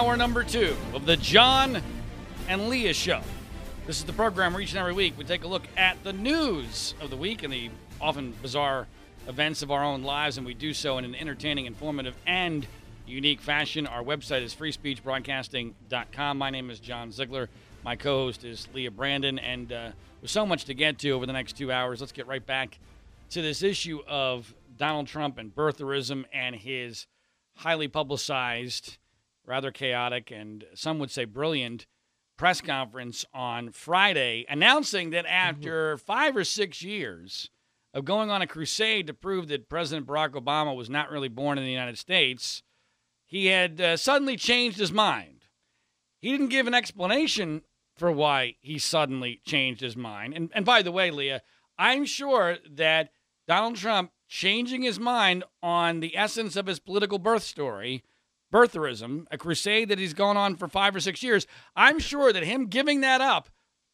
Hour 0.00 0.16
number 0.16 0.42
two 0.42 0.74
of 0.94 1.04
the 1.04 1.18
John 1.18 1.82
and 2.48 2.70
Leah 2.70 2.94
Show. 2.94 3.20
This 3.86 3.98
is 3.98 4.04
the 4.04 4.14
program 4.14 4.54
where 4.54 4.62
each 4.62 4.70
and 4.70 4.78
every 4.78 4.94
week 4.94 5.12
we 5.18 5.24
take 5.24 5.44
a 5.44 5.46
look 5.46 5.64
at 5.76 6.02
the 6.02 6.14
news 6.14 6.94
of 7.02 7.10
the 7.10 7.18
week 7.18 7.42
and 7.42 7.52
the 7.52 7.68
often 8.00 8.32
bizarre 8.40 8.86
events 9.28 9.60
of 9.60 9.70
our 9.70 9.84
own 9.84 10.02
lives, 10.02 10.38
and 10.38 10.46
we 10.46 10.54
do 10.54 10.72
so 10.72 10.96
in 10.96 11.04
an 11.04 11.14
entertaining, 11.14 11.66
informative, 11.66 12.14
and 12.26 12.66
unique 13.06 13.42
fashion. 13.42 13.86
Our 13.86 14.02
website 14.02 14.40
is 14.40 14.54
freespeechbroadcasting.com. 14.54 16.38
My 16.38 16.48
name 16.48 16.70
is 16.70 16.80
John 16.80 17.12
Ziegler. 17.12 17.50
My 17.84 17.94
co 17.94 18.24
host 18.24 18.42
is 18.42 18.68
Leah 18.72 18.92
Brandon, 18.92 19.38
and 19.38 19.70
uh, 19.70 19.90
with 20.22 20.30
so 20.30 20.46
much 20.46 20.64
to 20.64 20.72
get 20.72 20.98
to 21.00 21.10
over 21.10 21.26
the 21.26 21.34
next 21.34 21.58
two 21.58 21.70
hours, 21.70 22.00
let's 22.00 22.12
get 22.12 22.26
right 22.26 22.46
back 22.46 22.78
to 23.32 23.42
this 23.42 23.62
issue 23.62 24.00
of 24.08 24.54
Donald 24.78 25.08
Trump 25.08 25.36
and 25.36 25.54
birtherism 25.54 26.24
and 26.32 26.56
his 26.56 27.06
highly 27.56 27.86
publicized, 27.86 28.96
rather 29.46 29.70
chaotic, 29.70 30.30
and 30.30 30.64
some 30.74 30.98
would 30.98 31.10
say 31.10 31.24
brilliant 31.24 31.86
press 32.36 32.60
conference 32.60 33.26
on 33.34 33.70
Friday 33.70 34.46
announcing 34.48 35.10
that 35.10 35.26
after 35.26 35.98
five 35.98 36.34
or 36.34 36.44
six 36.44 36.82
years 36.82 37.50
of 37.92 38.04
going 38.04 38.30
on 38.30 38.40
a 38.40 38.46
crusade 38.46 39.06
to 39.06 39.12
prove 39.12 39.48
that 39.48 39.68
President 39.68 40.06
Barack 40.06 40.30
Obama 40.30 40.74
was 40.74 40.88
not 40.88 41.10
really 41.10 41.28
born 41.28 41.58
in 41.58 41.64
the 41.64 41.70
United 41.70 41.98
States, 41.98 42.62
he 43.26 43.46
had 43.46 43.80
uh, 43.80 43.96
suddenly 43.96 44.36
changed 44.36 44.78
his 44.78 44.90
mind. 44.90 45.44
He 46.18 46.30
didn't 46.30 46.48
give 46.48 46.66
an 46.66 46.74
explanation 46.74 47.62
for 47.96 48.10
why 48.10 48.56
he 48.60 48.78
suddenly 48.78 49.40
changed 49.44 49.82
his 49.82 49.96
mind. 49.96 50.34
And, 50.34 50.50
and 50.54 50.64
by 50.64 50.82
the 50.82 50.92
way, 50.92 51.10
Leah, 51.10 51.42
I'm 51.78 52.04
sure 52.04 52.56
that 52.70 53.10
Donald 53.46 53.76
Trump 53.76 54.12
changing 54.28 54.82
his 54.82 54.98
mind 54.98 55.44
on 55.62 56.00
the 56.00 56.16
essence 56.16 56.56
of 56.56 56.66
his 56.66 56.78
political 56.78 57.18
birth 57.18 57.42
story, 57.42 58.02
birtherism, 58.52 59.26
a 59.30 59.38
crusade 59.38 59.88
that 59.88 59.98
he's 59.98 60.14
gone 60.14 60.36
on 60.36 60.56
for 60.56 60.68
five 60.68 60.94
or 60.94 61.00
six 61.00 61.22
years, 61.22 61.46
I'm 61.76 61.98
sure 61.98 62.32
that 62.32 62.42
him 62.42 62.66
giving 62.66 63.00
that 63.00 63.20
up 63.20 63.48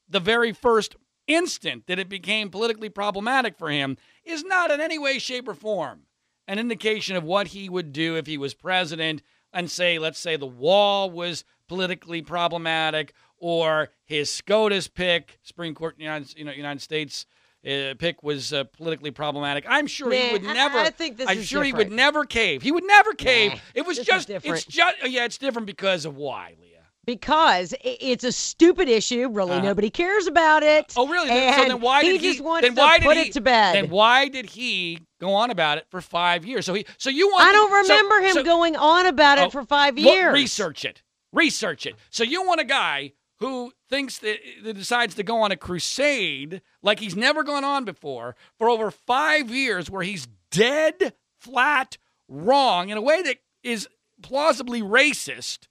the 0.09 0.21
very 0.21 0.53
first 0.53 0.97
instant 1.27 1.87
that 1.87 1.99
it 1.99 2.09
became 2.09 2.51
politically 2.51 2.89
problematic 2.89 3.59
for 3.59 3.71
him 3.71 3.97
is 4.25 4.45
not 4.45 4.71
in 4.71 4.81
any 4.81 4.99
way, 4.99 5.19
shape, 5.19 5.49
or 5.49 5.55
form 5.55 6.03
an 6.49 6.59
indication 6.59 7.17
of 7.17 7.25
what 7.25 7.49
he 7.49 7.69
would 7.69 7.93
do 7.93 8.17
if 8.17 8.27
he 8.27 8.39
was 8.39 8.55
president 8.55 9.23
and 9.53 9.71
say, 9.71 9.99
let's 9.99 10.19
say 10.19 10.37
the 10.37 10.47
wall 10.47 11.11
was 11.11 11.45
politically 11.69 12.23
problematic 12.23 13.13
or 13.39 13.91
his 14.05 14.33
SCOTUS 14.33 14.89
pick, 14.89 15.39
Supreme 15.43 15.75
Court 15.75 15.97
United, 15.99 16.37
you 16.39 16.45
know, 16.45 16.53
United 16.53 16.81
States 16.81 17.27
uh, 17.67 17.95
pick 17.99 18.23
was 18.23 18.53
uh, 18.53 18.65
politically 18.65 19.11
problematic. 19.11 19.65
I'm 19.69 19.87
sure 19.87 20.11
he 20.13 20.33
would 20.33 20.43
never. 20.43 20.79
I 20.79 20.91
think 20.91 21.17
this 21.17 21.29
I'm 21.29 21.39
is 21.39 21.47
sure 21.47 21.63
he 21.65 21.73
would 21.73 21.91
never 21.93 22.25
cave. 22.25 22.63
He 22.63 22.73
would 22.73 22.85
never 22.87 23.13
cave. 23.13 23.53
Nah, 23.53 23.59
it 23.75 23.87
was 23.87 23.99
just. 23.99 24.31
It's 24.31 24.65
just. 24.65 24.97
Yeah, 25.07 25.25
it's 25.25 25.39
different 25.39 25.67
because 25.67 26.05
of 26.05 26.17
why, 26.17 26.55
Leah. 26.61 26.83
because 27.05 27.75
it's 27.83 28.25
a 28.25 28.33
stupid 28.33 28.89
issue. 28.89 29.29
Really, 29.29 29.53
Uh-huh. 29.53 29.63
nobody 29.63 29.91
cares 29.91 30.27
about 30.27 30.63
it. 30.63 30.93
Oh, 30.97 31.07
really? 31.09 31.29
Then- 31.29 31.55
so 31.55 31.61
And 31.63 31.71
then 31.71 31.81
why 31.81 32.03
did 32.03 32.21
he? 32.21 32.33
just 32.33 32.45
wants 32.45 32.67
then 32.69 32.75
why 32.77 32.99
to 32.99 33.05
put 33.05 33.15
did 33.15 33.25
he, 33.25 33.31
it 33.31 33.33
to 33.35 33.41
bed. 33.41 33.75
Then 33.75 33.91
why 33.91 34.29
did 34.29 34.47
he 34.51 35.01
go 35.21 35.33
on 35.35 35.51
about 35.51 35.79
it 35.79 35.87
for 35.91 36.01
five 36.01 36.45
years? 36.45 36.67
So 36.67 36.75
he. 36.75 36.85
So 36.99 37.11
you 37.11 37.29
want? 37.29 37.45
I 37.45 37.53
don't 37.53 37.71
so- 37.87 37.95
remember 37.95 38.21
him 38.27 38.33
so- 38.35 38.43
going 38.45 38.77
on 38.77 39.07
about 39.07 39.39
Oh, 39.39 39.45
it 39.47 39.53
for 39.53 39.65
five 39.65 39.99
years. 39.99 40.33
research 40.33 40.85
it. 40.85 41.03
Research 41.33 41.87
it. 41.87 41.95
So 42.11 42.23
you 42.25 42.45
want 42.47 42.61
a 42.61 42.65
guy 42.65 43.13
who 43.39 43.73
thinks 43.89 44.19
that, 44.19 44.39
that 44.65 44.75
decides 44.75 45.15
to 45.15 45.23
go 45.23 45.41
on 45.43 45.53
a 45.53 45.57
crusade 45.57 46.63
like 46.83 47.01
he's 47.01 47.17
never 47.17 47.43
gone 47.43 47.65
on 47.65 47.85
before 47.85 48.35
for 48.59 48.69
over 48.71 48.91
five 48.91 49.51
years, 49.51 49.91
where 49.91 50.03
he's 50.03 50.27
dead 50.51 51.13
flat 51.39 51.99
wrong 52.29 52.89
in 52.89 52.97
a 52.97 53.03
way 53.03 53.23
that 53.23 53.39
is 53.63 53.89
plausibly 54.23 54.81
racist. 54.83 55.67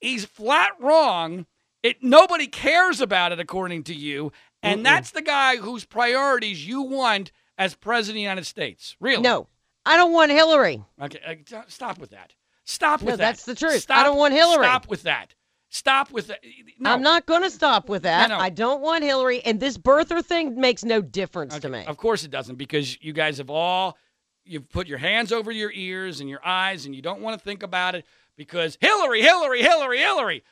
He's 0.00 0.24
flat 0.24 0.72
wrong. 0.80 1.46
It 1.82 2.02
nobody 2.02 2.46
cares 2.46 3.00
about 3.00 3.32
it 3.32 3.40
according 3.40 3.84
to 3.84 3.94
you, 3.94 4.32
and 4.62 4.84
that's 4.84 5.10
the 5.10 5.22
guy 5.22 5.56
whose 5.56 5.84
priorities 5.84 6.66
you 6.66 6.82
want 6.82 7.30
as 7.58 7.74
president 7.74 8.12
of 8.12 8.16
the 8.16 8.20
United 8.22 8.46
States. 8.46 8.96
Really? 9.00 9.22
No, 9.22 9.48
I 9.84 9.96
don't 9.96 10.12
want 10.12 10.32
Hillary. 10.32 10.82
Okay, 11.00 11.44
uh, 11.54 11.62
stop 11.68 11.98
with 11.98 12.10
that. 12.10 12.34
Stop 12.64 13.00
with 13.00 13.10
No, 13.10 13.16
that. 13.16 13.18
that's 13.18 13.44
the 13.44 13.54
truth. 13.54 13.86
I 13.88 14.02
don't 14.02 14.16
want 14.16 14.34
Hillary. 14.34 14.64
Stop 14.64 14.88
with 14.88 15.04
that. 15.04 15.34
Stop 15.68 16.12
with 16.12 16.28
that. 16.28 16.40
No. 16.78 16.92
I'm 16.92 17.02
not 17.02 17.26
going 17.26 17.42
to 17.42 17.50
stop 17.50 17.88
with 17.88 18.04
that. 18.04 18.28
no. 18.28 18.38
I 18.38 18.50
don't 18.50 18.80
want 18.80 19.02
Hillary. 19.02 19.40
And 19.44 19.58
this 19.58 19.76
birther 19.76 20.24
thing 20.24 20.58
makes 20.58 20.84
no 20.84 21.02
difference 21.02 21.58
to 21.58 21.68
me. 21.68 21.84
Of 21.86 21.96
course 21.96 22.24
it 22.24 22.30
doesn't, 22.30 22.56
because 22.56 23.02
you 23.02 23.12
guys 23.12 23.38
have 23.38 23.50
all 23.50 23.96
you've 24.44 24.68
put 24.70 24.86
your 24.86 24.98
hands 24.98 25.32
over 25.32 25.50
your 25.50 25.72
ears 25.72 26.20
and 26.20 26.30
your 26.30 26.44
eyes, 26.46 26.86
and 26.86 26.94
you 26.94 27.02
don't 27.02 27.20
want 27.20 27.38
to 27.38 27.44
think 27.44 27.62
about 27.62 27.94
it 27.94 28.04
because 28.36 28.78
Hillary, 28.80 29.22
Hillary, 29.22 29.62
Hillary, 29.62 29.98
Hillary. 29.98 30.44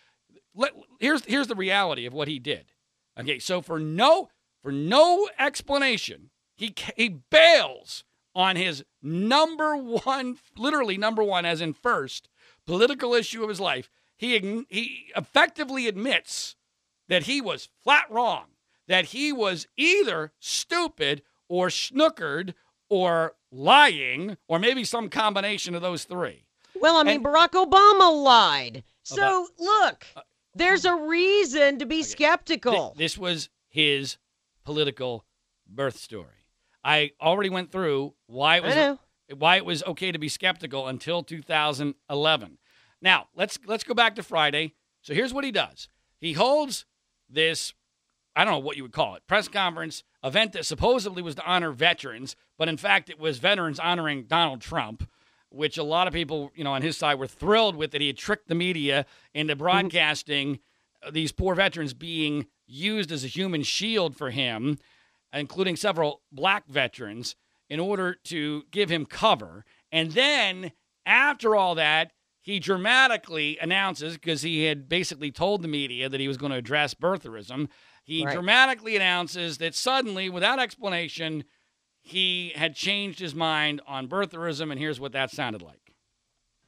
Let, 0.55 0.73
here's 1.01 1.25
here's 1.25 1.47
the 1.47 1.55
reality 1.55 2.07
of 2.07 2.13
what 2.13 2.29
he 2.29 2.39
did. 2.39 2.67
Okay, 3.19 3.39
so 3.39 3.63
for 3.63 3.79
no 3.79 4.29
for 4.63 4.73
no 4.73 5.29
explanation, 5.39 6.31
he 6.57 6.75
he 6.97 7.21
bails 7.31 8.05
on 8.35 8.57
his 8.57 8.85
number 9.01 9.77
one, 9.77 10.39
literally 10.57 10.99
number 10.99 11.23
one, 11.23 11.45
as 11.45 11.61
in 11.61 11.73
first 11.73 12.29
political 12.67 13.15
issue 13.15 13.43
of 13.43 13.49
his 13.49 13.61
life. 13.61 13.91
He 14.25 14.65
he 14.71 15.13
effectively 15.17 15.87
admits 15.87 16.57
that 17.09 17.25
he 17.25 17.41
was 17.41 17.69
flat 17.83 18.11
wrong, 18.11 18.47
that 18.89 19.07
he 19.07 19.33
was 19.33 19.67
either 19.77 20.33
stupid 20.41 21.23
or 21.49 21.69
snookered 21.69 22.55
or 22.89 23.35
lying, 23.51 24.37
or 24.49 24.59
maybe 24.59 24.85
some 24.85 25.09
combination 25.11 25.75
of 25.75 25.83
those 25.83 26.05
three. 26.05 26.47
well, 26.81 26.97
I 26.97 27.03
mean, 27.03 27.17
and- 27.17 27.25
Barack 27.25 27.51
Obama 27.51 28.11
lied. 28.25 28.83
So, 29.03 29.45
About- 29.45 29.51
look, 29.59 30.07
uh, 30.17 30.23
there's 30.55 30.85
a 30.85 30.95
reason 30.95 31.79
to 31.79 31.87
be 31.87 31.97
Th- 31.97 32.07
skeptical. 32.07 32.95
this 32.97 33.19
was 33.19 33.51
his 33.69 34.17
political 34.65 35.25
birth 35.67 35.99
story. 35.99 36.47
I 36.83 37.13
already 37.21 37.51
went 37.51 37.71
through 37.73 38.15
why 38.27 38.57
it 38.57 38.63
was 38.65 38.99
why 39.39 39.57
it 39.57 39.65
was 39.65 39.83
okay 39.85 40.13
to 40.13 40.19
be 40.19 40.29
skeptical 40.29 40.87
until 40.89 41.23
2011. 41.23 42.59
Now, 43.05 43.27
let's 43.37 43.59
let's 43.67 43.85
go 43.85 43.93
back 43.93 44.15
to 44.17 44.23
Friday. 44.23 44.73
So 45.03 45.13
here's 45.13 45.35
what 45.35 45.45
he 45.45 45.53
does. 45.53 45.89
He 46.19 46.33
holds 46.33 46.87
this 47.29 47.75
I 48.35 48.45
don't 48.45 48.55
know 48.55 48.59
what 48.59 48.77
you 48.77 48.83
would 48.83 48.93
call 48.93 49.15
it, 49.15 49.23
press 49.29 49.47
conference 49.47 50.03
event 50.25 50.55
that 50.55 50.65
supposedly 50.65 51.23
was 51.23 51.35
to 51.35 51.45
honor 51.45 51.71
veterans, 51.71 52.35
but 52.59 52.69
in 52.69 52.79
fact 52.79 53.11
it 53.11 53.19
was 53.19 53.39
veterans 53.39 53.79
honoring 53.79 54.25
Donald 54.25 54.63
Trump, 54.63 55.09
which 55.51 55.77
a 55.77 55.85
lot 55.85 56.09
of 56.09 56.15
people, 56.15 56.51
you 56.57 56.65
know, 56.65 56.73
on 56.73 56.81
his 56.81 56.97
side 56.97 57.19
were 57.19 57.27
thrilled 57.27 57.77
with 57.77 57.91
that 57.91 58.01
he 58.01 58.07
had 58.07 58.17
tricked 58.17 58.49
the 58.49 58.55
media 58.55 59.05
into 59.35 59.55
broadcasting 59.55 60.59
uh, 61.07 61.11
these 61.11 61.31
poor 61.31 61.55
veterans 61.55 61.93
being 61.93 62.47
used 62.67 63.13
as 63.13 63.23
a 63.23 63.29
human 63.29 63.63
shield 63.63 64.17
for 64.17 64.31
him, 64.31 64.79
including 65.33 65.77
several 65.77 66.23
black 66.33 66.67
veterans, 66.67 67.37
in 67.69 67.79
order 67.79 68.17
to 68.25 68.65
give 68.71 68.91
him 68.91 69.05
cover. 69.05 69.65
And 69.93 70.13
then 70.13 70.73
after 71.07 71.55
all 71.55 71.75
that, 71.75 72.13
he 72.45 72.61
dramatically 72.61 73.57
announces, 73.59 74.13
because 74.15 74.43
he 74.43 74.65
had 74.65 74.87
basically 74.87 75.31
told 75.33 75.63
the 75.63 75.69
media 75.69 76.11
that 76.11 76.21
he 76.21 76.29
was 76.29 76.37
going 76.37 76.53
to 76.53 76.59
address 76.59 76.93
birtherism, 76.93 77.69
he 78.05 78.23
Right. 78.23 78.35
dramatically 78.35 78.97
announces 78.97 79.57
that 79.59 79.75
suddenly, 79.75 80.29
without 80.29 80.59
explanation, 80.59 81.45
he 82.03 82.53
had 82.55 82.75
changed 82.75 83.19
his 83.19 83.35
mind 83.35 83.81
on 83.87 84.09
birtherism. 84.09 84.71
And 84.71 84.79
here's 84.79 85.01
what 85.01 85.13
that 85.13 85.31
sounded 85.31 85.63
like. 85.63 85.95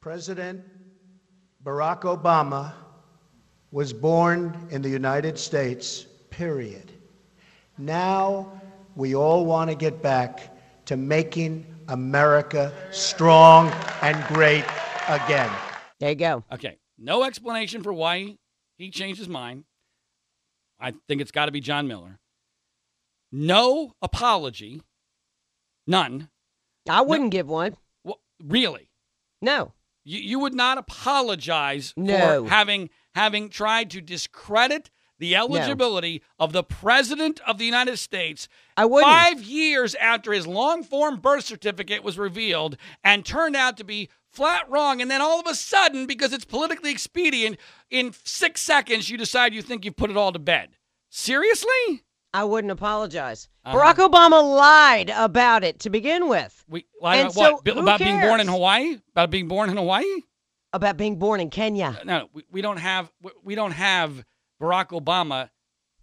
President 0.01 0.65
Barack 1.63 2.01
Obama 2.05 2.73
was 3.71 3.93
born 3.93 4.57
in 4.71 4.81
the 4.81 4.89
United 4.89 5.39
States, 5.39 6.07
period. 6.31 6.91
Now 7.77 8.51
we 8.95 9.15
all 9.15 9.45
want 9.45 9.69
to 9.69 9.77
get 9.77 10.01
back 10.01 10.57
to 10.87 10.97
making 10.97 11.67
America 11.89 12.73
strong 12.93 13.71
and 14.01 14.25
great 14.35 14.65
again. 15.09 15.51
There 16.01 16.11
you 16.11 16.15
go. 16.17 16.45
Okay. 16.53 16.79
No 16.99 17.25
explanation 17.25 17.83
for 17.83 17.93
why 17.93 18.37
he 18.77 18.91
changed 18.91 19.19
his 19.19 19.29
mind. 19.29 19.65
I 20.81 20.93
think 21.09 21.21
it's 21.21 21.31
got 21.31 21.47
to 21.47 21.53
be 21.53 21.61
John 21.61 21.89
Miller. 21.89 22.19
No 23.33 23.93
apology. 24.03 24.83
None. 25.87 26.29
I 26.89 27.01
wouldn't 27.03 27.31
give 27.31 27.49
one. 27.49 27.77
Well, 28.05 28.21
really? 28.45 28.91
No. 29.43 29.73
You, 30.05 30.21
you 30.21 30.39
would 30.39 30.55
not 30.55 30.79
apologize 30.79 31.93
No. 31.97 32.45
for 32.45 32.51
having 32.51 32.91
having 33.15 33.49
tried 33.49 33.91
to 33.91 34.01
discredit 34.01 34.91
the 35.19 35.35
eligibility 35.35 36.23
of 36.39 36.53
the 36.53 36.63
president 36.63 37.41
of 37.47 37.57
the 37.57 37.65
United 37.65 37.97
States 37.97 38.49
I 38.77 38.85
wouldn't. 38.85 39.11
five 39.11 39.43
years 39.43 39.95
after 39.95 40.33
his 40.33 40.47
long 40.47 40.83
form 40.85 41.17
birth 41.21 41.45
certificate 41.47 42.05
was 42.05 42.19
revealed 42.19 42.77
and 43.03 43.25
turned 43.25 43.57
out 43.57 43.79
to 43.79 43.85
be 43.85 44.11
flat 44.37 44.71
wrong. 44.71 45.01
And 45.01 45.11
then 45.11 45.23
all 45.23 45.41
of 45.41 45.47
a 45.47 45.55
sudden, 45.55 46.07
because 46.07 46.33
it's 46.33 46.45
politically 46.45 46.91
expedient, 46.93 47.57
in 47.91 48.13
six 48.25 48.61
seconds, 48.61 49.09
you 49.09 49.17
decide 49.17 49.55
you 49.55 49.63
think 49.63 49.85
you've 49.85 49.97
put 49.97 50.11
it 50.11 50.17
all 50.17 50.33
to 50.33 50.39
bed. 50.39 50.77
Seriously? 51.09 52.05
I 52.35 52.45
wouldn't 52.45 52.71
apologize. 52.71 53.49
Uh-huh. 53.65 53.79
Barack 53.79 53.95
Obama 53.95 54.43
lied 54.43 55.11
about 55.11 55.65
it 55.65 55.81
to 55.81 55.91
begin 55.91 56.29
with. 56.29 56.65
We, 56.69 56.85
like, 57.01 57.19
And 57.21 57.35
what? 57.35 57.65
so 57.65 57.79
about 57.81 57.99
being 57.99 58.21
born 58.21 58.41
in? 58.41 58.49
Hawaii? 58.49 58.99
About 59.13 59.31
being 59.31 59.49
born 59.49 59.71
in 59.71 59.77
Hawaii? 59.77 60.05
About 60.73 60.99
being 60.99 61.19
born 61.19 61.41
in 61.41 61.49
Kenya. 61.49 61.99
No, 62.05 62.29
we, 62.35 62.45
we 62.51 62.61
don't 62.61 62.77
have 62.77 63.11
we 63.43 63.55
don't 63.55 63.73
have 63.73 64.25
Barack 64.61 64.89
Obama 64.89 65.49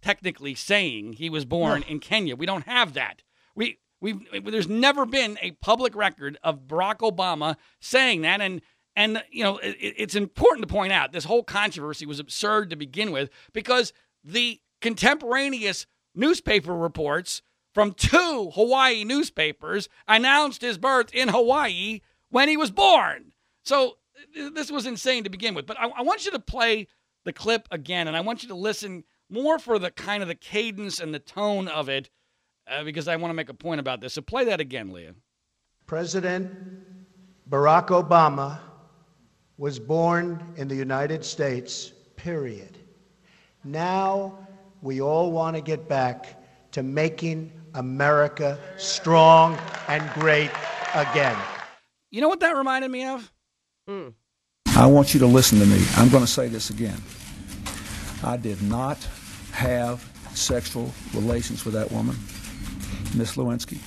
technically 0.02 0.54
saying 0.56 1.12
he 1.12 1.30
was 1.30 1.44
born 1.44 1.84
in 1.84 2.00
Kenya. 2.00 2.34
We 2.34 2.46
don't 2.46 2.66
have 2.66 2.94
that. 2.94 3.22
We 3.54 3.78
we 4.04 4.40
there's 4.40 4.68
never 4.68 5.06
been 5.06 5.38
a 5.40 5.52
public 5.52 5.96
record 5.96 6.38
of 6.42 6.66
Barack 6.66 6.98
Obama 6.98 7.56
saying 7.80 8.22
that 8.22 8.40
and 8.40 8.60
and 8.94 9.22
you 9.30 9.42
know 9.42 9.58
it, 9.58 9.76
it's 9.80 10.14
important 10.14 10.66
to 10.66 10.72
point 10.72 10.92
out 10.92 11.12
this 11.12 11.24
whole 11.24 11.42
controversy 11.42 12.06
was 12.06 12.20
absurd 12.20 12.70
to 12.70 12.76
begin 12.76 13.10
with 13.12 13.30
because 13.52 13.92
the 14.22 14.60
contemporaneous 14.80 15.86
newspaper 16.14 16.74
reports 16.74 17.42
from 17.72 17.92
two 17.92 18.50
Hawaii 18.54 19.04
newspapers 19.04 19.88
announced 20.06 20.62
his 20.62 20.78
birth 20.78 21.12
in 21.12 21.28
Hawaii 21.28 22.00
when 22.30 22.48
he 22.48 22.56
was 22.56 22.70
born. 22.70 23.32
So 23.64 23.96
uh, 24.38 24.46
uh, 24.46 24.50
this 24.50 24.70
was 24.70 24.86
insane 24.86 25.24
to 25.24 25.30
begin 25.30 25.54
with. 25.54 25.66
But 25.66 25.80
I, 25.80 25.88
I, 25.88 26.02
want 26.02 26.24
you 26.24 26.30
to 26.30 26.38
play 26.38 26.86
the 27.24 27.32
clip 27.32 27.66
again, 27.70 28.06
and 28.06 28.16
I 28.16 28.20
want 28.20 28.42
you 28.42 28.48
to 28.50 28.54
listen 28.54 29.04
more 29.28 29.58
for 29.58 29.78
the 29.78 29.90
kind 29.90 30.22
of 30.22 30.28
the 30.28 30.34
cadence 30.34 31.00
and 31.00 31.12
the 31.12 31.18
tone 31.18 31.66
of 31.66 31.88
it, 31.88 32.10
uh, 32.66 32.84
because 32.84 33.08
I 33.08 33.16
want 33.16 33.30
to 33.30 33.34
make 33.34 33.48
a 33.48 33.54
point 33.54 33.80
about 33.80 34.00
this. 34.00 34.14
So 34.14 34.22
play 34.22 34.44
that 34.46 34.60
again, 34.60 34.92
Leah. 34.92 35.14
President 35.86 36.50
Barack 37.48 37.88
Obama 37.88 38.58
was 39.58 39.78
born 39.78 40.54
in 40.56 40.68
the 40.68 40.74
United 40.74 41.24
States, 41.24 41.92
period. 42.16 42.78
Now 43.62 44.38
we 44.82 45.00
all 45.00 45.30
want 45.30 45.56
to 45.56 45.62
get 45.62 45.88
back 45.88 46.42
to 46.72 46.82
making 46.82 47.52
America 47.74 48.58
strong 48.76 49.56
and 49.88 50.08
great 50.14 50.50
again. 50.94 51.36
You 52.10 52.20
know 52.20 52.28
what 52.28 52.40
that 52.40 52.56
reminded 52.56 52.90
me 52.90 53.04
of? 53.06 53.32
Mm. 53.88 54.14
I 54.76 54.86
want 54.86 55.14
you 55.14 55.20
to 55.20 55.26
listen 55.26 55.58
to 55.60 55.66
me. 55.66 55.84
I'm 55.96 56.08
going 56.08 56.24
to 56.24 56.30
say 56.30 56.48
this 56.48 56.70
again. 56.70 57.00
I 58.22 58.36
did 58.36 58.60
not 58.62 58.98
have 59.52 60.10
sexual 60.34 60.92
relations 61.12 61.64
with 61.64 61.74
that 61.74 61.92
woman, 61.92 62.16
Miss 63.14 63.36
Lewinsky. 63.36 63.78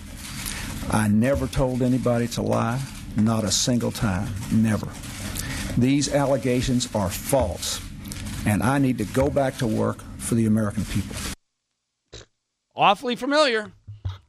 I 0.93 1.07
never 1.07 1.47
told 1.47 1.81
anybody 1.81 2.27
to 2.29 2.41
lie, 2.41 2.81
not 3.17 3.43
a 3.43 3.51
single 3.51 3.91
time, 3.91 4.33
never. 4.51 4.87
These 5.77 6.13
allegations 6.13 6.93
are 6.95 7.09
false, 7.09 7.81
and 8.45 8.63
I 8.63 8.77
need 8.77 8.97
to 8.99 9.05
go 9.05 9.29
back 9.29 9.57
to 9.57 9.67
work 9.67 10.01
for 10.17 10.35
the 10.35 10.45
American 10.45 10.85
people. 10.85 11.15
Awfully 12.75 13.15
familiar. 13.15 13.71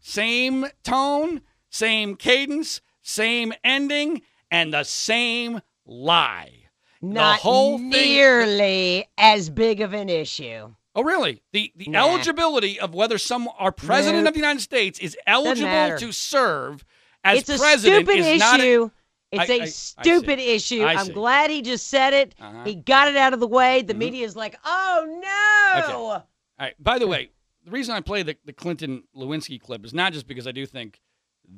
Same 0.00 0.66
tone, 0.82 1.42
same 1.70 2.16
cadence, 2.16 2.80
same 3.02 3.52
ending, 3.62 4.22
and 4.50 4.74
the 4.74 4.84
same 4.84 5.60
lie. 5.86 6.52
Not 7.00 7.36
the 7.36 7.42
whole 7.42 7.78
nearly 7.78 8.56
thing... 8.56 9.04
as 9.16 9.50
big 9.50 9.80
of 9.80 9.92
an 9.92 10.08
issue. 10.08 10.74
Oh, 10.98 11.02
really? 11.04 11.42
The 11.52 11.72
the 11.76 11.86
nah. 11.86 12.08
eligibility 12.08 12.80
of 12.80 12.92
whether 12.92 13.18
some 13.18 13.48
our 13.56 13.70
president 13.70 14.24
nope. 14.24 14.30
of 14.30 14.34
the 14.34 14.40
United 14.40 14.62
States 14.62 14.98
is 14.98 15.16
eligible 15.28 15.96
to 15.96 16.10
serve 16.10 16.84
as 17.22 17.48
it's 17.48 17.56
president 17.56 18.08
a 18.08 18.12
stupid 18.12 18.18
is 18.18 18.26
issue. 18.26 18.38
not. 18.38 18.60
A, 18.60 18.90
it's 19.30 19.50
I, 19.50 19.54
a 19.54 19.62
I, 19.62 19.64
stupid 19.66 20.38
I 20.40 20.42
issue. 20.42 20.82
I 20.82 20.94
am 20.94 21.06
see. 21.06 21.12
glad 21.12 21.50
he 21.50 21.62
just 21.62 21.86
said 21.86 22.14
it. 22.14 22.34
Uh-huh. 22.40 22.64
He 22.64 22.74
got 22.74 23.06
it 23.06 23.16
out 23.16 23.32
of 23.32 23.38
the 23.38 23.46
way. 23.46 23.82
The 23.82 23.94
Mhm. 23.94 23.98
media 23.98 24.26
is 24.26 24.34
like, 24.34 24.58
oh 24.64 25.04
no. 25.06 25.84
Okay. 25.84 25.92
All 25.92 26.26
right. 26.58 26.74
By 26.82 26.98
the 26.98 27.06
way, 27.06 27.30
the 27.64 27.70
reason 27.70 27.94
I 27.94 28.00
play 28.00 28.24
the, 28.24 28.36
the 28.44 28.52
Clinton 28.52 29.04
Lewinsky 29.16 29.60
clip 29.60 29.84
is 29.84 29.94
not 29.94 30.12
just 30.12 30.26
because 30.26 30.48
I 30.48 30.52
do 30.52 30.66
think 30.66 31.00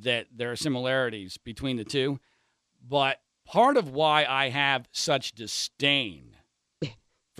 that 0.02 0.26
there 0.30 0.50
are 0.52 0.56
similarities 0.56 1.38
between 1.38 1.78
the 1.78 1.84
two, 1.84 2.20
but 2.86 3.22
part 3.46 3.78
of 3.78 3.88
why 3.88 4.26
I 4.26 4.50
have 4.50 4.86
such 4.92 5.32
disdain 5.32 6.36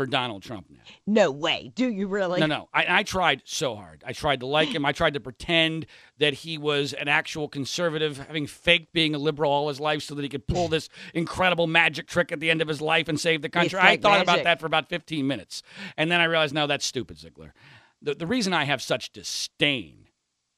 for 0.00 0.06
Donald 0.06 0.42
Trump 0.42 0.64
now. 0.70 0.80
No 1.06 1.30
way. 1.30 1.72
Do 1.74 1.86
you 1.86 2.08
really? 2.08 2.40
No, 2.40 2.46
no. 2.46 2.68
I, 2.72 3.00
I 3.00 3.02
tried 3.02 3.42
so 3.44 3.76
hard. 3.76 4.02
I 4.06 4.14
tried 4.14 4.40
to 4.40 4.46
like 4.46 4.68
him. 4.68 4.86
I 4.86 4.92
tried 4.92 5.12
to 5.12 5.20
pretend 5.20 5.84
that 6.16 6.32
he 6.32 6.56
was 6.56 6.94
an 6.94 7.06
actual 7.06 7.50
conservative, 7.50 8.16
having 8.16 8.46
faked 8.46 8.94
being 8.94 9.14
a 9.14 9.18
liberal 9.18 9.52
all 9.52 9.68
his 9.68 9.78
life 9.78 10.02
so 10.02 10.14
that 10.14 10.22
he 10.22 10.30
could 10.30 10.46
pull 10.46 10.68
this 10.68 10.88
incredible 11.12 11.66
magic 11.66 12.06
trick 12.06 12.32
at 12.32 12.40
the 12.40 12.48
end 12.48 12.62
of 12.62 12.68
his 12.68 12.80
life 12.80 13.08
and 13.08 13.20
save 13.20 13.42
the 13.42 13.50
country. 13.50 13.78
I 13.78 13.98
thought 13.98 14.22
about 14.22 14.42
that 14.44 14.58
for 14.58 14.64
about 14.64 14.88
15 14.88 15.26
minutes. 15.26 15.62
And 15.98 16.10
then 16.10 16.18
I 16.18 16.24
realized, 16.24 16.54
no, 16.54 16.66
that's 16.66 16.86
stupid, 16.86 17.18
Ziegler. 17.18 17.52
The, 18.00 18.14
the 18.14 18.26
reason 18.26 18.54
I 18.54 18.64
have 18.64 18.80
such 18.80 19.12
disdain 19.12 20.08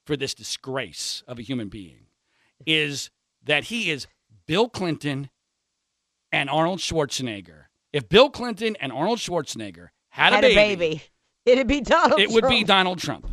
for 0.06 0.16
this 0.16 0.34
disgrace 0.34 1.24
of 1.26 1.40
a 1.40 1.42
human 1.42 1.68
being 1.68 2.06
is 2.64 3.10
that 3.42 3.64
he 3.64 3.90
is 3.90 4.06
Bill 4.46 4.68
Clinton 4.68 5.30
and 6.30 6.48
Arnold 6.48 6.78
Schwarzenegger. 6.78 7.64
If 7.92 8.08
Bill 8.08 8.30
Clinton 8.30 8.76
and 8.80 8.92
Arnold 8.92 9.18
Schwarzenegger 9.18 9.88
had, 10.10 10.32
Had 10.32 10.44
a 10.44 10.48
a 10.48 10.54
baby. 10.54 11.02
It'd 11.44 11.66
be 11.66 11.80
Donald 11.80 12.20
it 12.20 12.30
would 12.30 12.44
be 12.44 12.64
Trump. 12.64 12.66
Donald 12.66 12.98
Trump. 12.98 13.26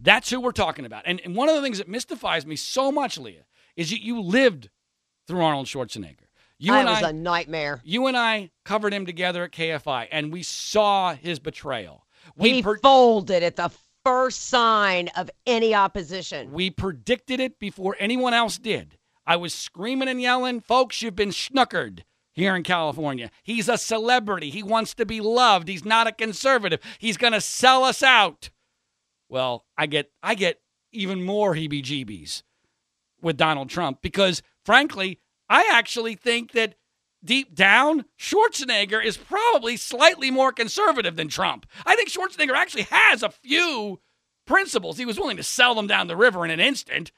That's 0.00 0.30
who 0.30 0.40
we're 0.40 0.52
talking 0.52 0.84
about. 0.86 1.02
And, 1.06 1.20
and 1.24 1.34
one 1.34 1.48
of 1.48 1.56
the 1.56 1.62
things 1.62 1.78
that 1.78 1.88
mystifies 1.88 2.46
me 2.46 2.56
so 2.56 2.90
much, 2.90 3.18
Leah, 3.18 3.44
is 3.76 3.90
that 3.90 4.02
you 4.02 4.20
lived 4.20 4.70
through 5.26 5.42
Arnold 5.42 5.66
Schwarzenegger. 5.66 6.26
You 6.58 6.72
I 6.72 6.80
and 6.80 6.88
was 6.88 7.02
I, 7.02 7.10
a 7.10 7.12
nightmare. 7.12 7.80
you 7.84 8.06
and 8.06 8.16
I 8.16 8.50
covered 8.64 8.92
him 8.92 9.06
together 9.06 9.44
at 9.44 9.52
KFI, 9.52 10.08
and 10.10 10.32
we 10.32 10.42
saw 10.42 11.14
his 11.14 11.38
betrayal. 11.38 12.04
We 12.36 12.54
he 12.54 12.62
per- 12.62 12.78
folded 12.78 13.42
at 13.42 13.56
the 13.56 13.70
first 14.04 14.48
sign 14.48 15.08
of 15.16 15.30
any 15.46 15.74
opposition. 15.74 16.50
we 16.52 16.70
predicted 16.70 17.38
it 17.40 17.58
before 17.58 17.96
anyone 18.00 18.34
else 18.34 18.58
did. 18.58 18.96
I 19.26 19.36
was 19.36 19.52
screaming 19.54 20.08
and 20.08 20.20
yelling, 20.22 20.60
folks, 20.60 21.02
you've 21.02 21.14
been 21.14 21.28
snookered 21.30 22.02
here 22.38 22.56
in 22.56 22.62
California. 22.62 23.30
He's 23.42 23.68
a 23.68 23.78
celebrity. 23.78 24.50
He 24.50 24.62
wants 24.62 24.94
to 24.94 25.06
be 25.06 25.20
loved. 25.20 25.68
He's 25.68 25.84
not 25.84 26.06
a 26.06 26.12
conservative. 26.12 26.80
He's 26.98 27.16
going 27.16 27.32
to 27.32 27.40
sell 27.40 27.84
us 27.84 28.02
out. 28.02 28.50
Well, 29.28 29.64
I 29.76 29.86
get 29.86 30.10
I 30.22 30.34
get 30.34 30.60
even 30.92 31.22
more 31.22 31.54
heebie-jeebies 31.54 32.42
with 33.20 33.36
Donald 33.36 33.68
Trump 33.68 34.00
because 34.02 34.42
frankly, 34.64 35.20
I 35.48 35.68
actually 35.72 36.14
think 36.14 36.52
that 36.52 36.74
deep 37.24 37.54
down, 37.54 38.04
Schwarzenegger 38.18 39.04
is 39.04 39.16
probably 39.16 39.76
slightly 39.76 40.30
more 40.30 40.52
conservative 40.52 41.16
than 41.16 41.28
Trump. 41.28 41.66
I 41.84 41.96
think 41.96 42.08
Schwarzenegger 42.08 42.54
actually 42.54 42.84
has 42.84 43.22
a 43.22 43.30
few 43.30 44.00
principles. 44.46 44.96
He 44.96 45.06
was 45.06 45.18
willing 45.18 45.36
to 45.36 45.42
sell 45.42 45.74
them 45.74 45.86
down 45.86 46.06
the 46.06 46.16
river 46.16 46.44
in 46.44 46.50
an 46.50 46.60
instant. 46.60 47.12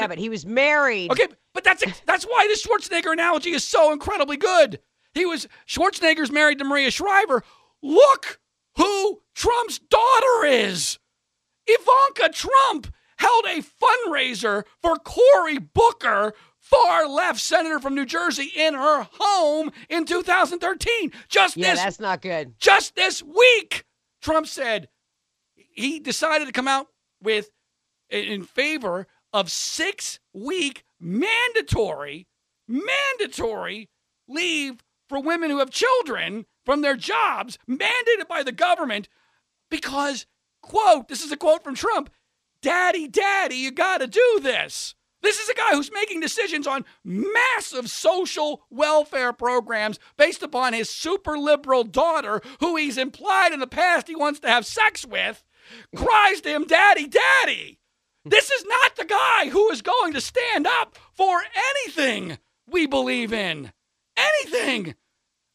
Yeah, 0.00 0.06
but 0.06 0.18
he 0.18 0.28
was 0.28 0.46
married. 0.46 1.10
Okay, 1.10 1.28
but 1.54 1.64
that's 1.64 1.84
that's 2.06 2.24
why 2.24 2.46
the 2.48 2.58
Schwarzenegger 2.58 3.12
analogy 3.12 3.50
is 3.50 3.64
so 3.64 3.92
incredibly 3.92 4.36
good. 4.36 4.80
He 5.14 5.26
was 5.26 5.48
Schwarzenegger's 5.66 6.30
married 6.30 6.58
to 6.58 6.64
Maria 6.64 6.90
Shriver. 6.90 7.42
Look 7.82 8.40
who 8.76 9.22
Trump's 9.34 9.78
daughter 9.78 10.46
is. 10.46 10.98
Ivanka 11.66 12.32
Trump 12.32 12.92
held 13.18 13.44
a 13.44 13.62
fundraiser 13.62 14.64
for 14.80 14.96
Cory 14.96 15.58
Booker, 15.58 16.32
far 16.58 17.06
left 17.06 17.38
senator 17.38 17.78
from 17.78 17.94
New 17.94 18.06
Jersey, 18.06 18.50
in 18.56 18.74
her 18.74 19.06
home 19.12 19.70
in 19.88 20.04
2013. 20.04 21.12
Just 21.28 21.56
Yeah, 21.56 21.72
this 21.72 21.82
that's 21.82 22.00
not 22.00 22.20
good. 22.20 22.58
just 22.58 22.96
this 22.96 23.22
week, 23.22 23.84
Trump 24.20 24.46
said 24.46 24.88
he 25.54 26.00
decided 26.00 26.46
to 26.46 26.52
come 26.52 26.68
out 26.68 26.88
with 27.22 27.50
in 28.10 28.42
favor 28.42 29.06
of 29.32 29.50
six 29.50 30.18
week 30.32 30.84
mandatory, 31.00 32.26
mandatory 32.68 33.88
leave 34.28 34.84
for 35.08 35.20
women 35.20 35.50
who 35.50 35.58
have 35.58 35.70
children 35.70 36.46
from 36.64 36.80
their 36.80 36.96
jobs, 36.96 37.58
mandated 37.68 38.28
by 38.28 38.42
the 38.42 38.52
government, 38.52 39.08
because, 39.70 40.26
quote, 40.62 41.08
this 41.08 41.24
is 41.24 41.32
a 41.32 41.36
quote 41.36 41.64
from 41.64 41.74
Trump 41.74 42.10
Daddy, 42.62 43.08
Daddy, 43.08 43.56
you 43.56 43.72
got 43.72 43.98
to 43.98 44.06
do 44.06 44.40
this. 44.40 44.94
This 45.20 45.38
is 45.38 45.48
a 45.48 45.54
guy 45.54 45.72
who's 45.72 45.92
making 45.92 46.20
decisions 46.20 46.66
on 46.66 46.84
massive 47.04 47.88
social 47.88 48.64
welfare 48.70 49.32
programs 49.32 49.98
based 50.16 50.42
upon 50.42 50.72
his 50.72 50.90
super 50.90 51.38
liberal 51.38 51.84
daughter, 51.84 52.40
who 52.60 52.76
he's 52.76 52.98
implied 52.98 53.52
in 53.52 53.60
the 53.60 53.66
past 53.66 54.08
he 54.08 54.16
wants 54.16 54.40
to 54.40 54.48
have 54.48 54.66
sex 54.66 55.06
with, 55.06 55.44
cries 55.94 56.40
to 56.42 56.50
him, 56.50 56.64
Daddy, 56.66 57.06
Daddy. 57.06 57.78
This 58.24 58.50
is 58.50 58.64
not 58.66 58.96
the 58.96 59.04
guy 59.04 59.48
who 59.48 59.70
is 59.70 59.82
going 59.82 60.12
to 60.12 60.20
stand 60.20 60.66
up 60.66 60.96
for 61.12 61.42
anything 61.70 62.38
we 62.68 62.86
believe 62.86 63.32
in. 63.32 63.72
Anything. 64.16 64.94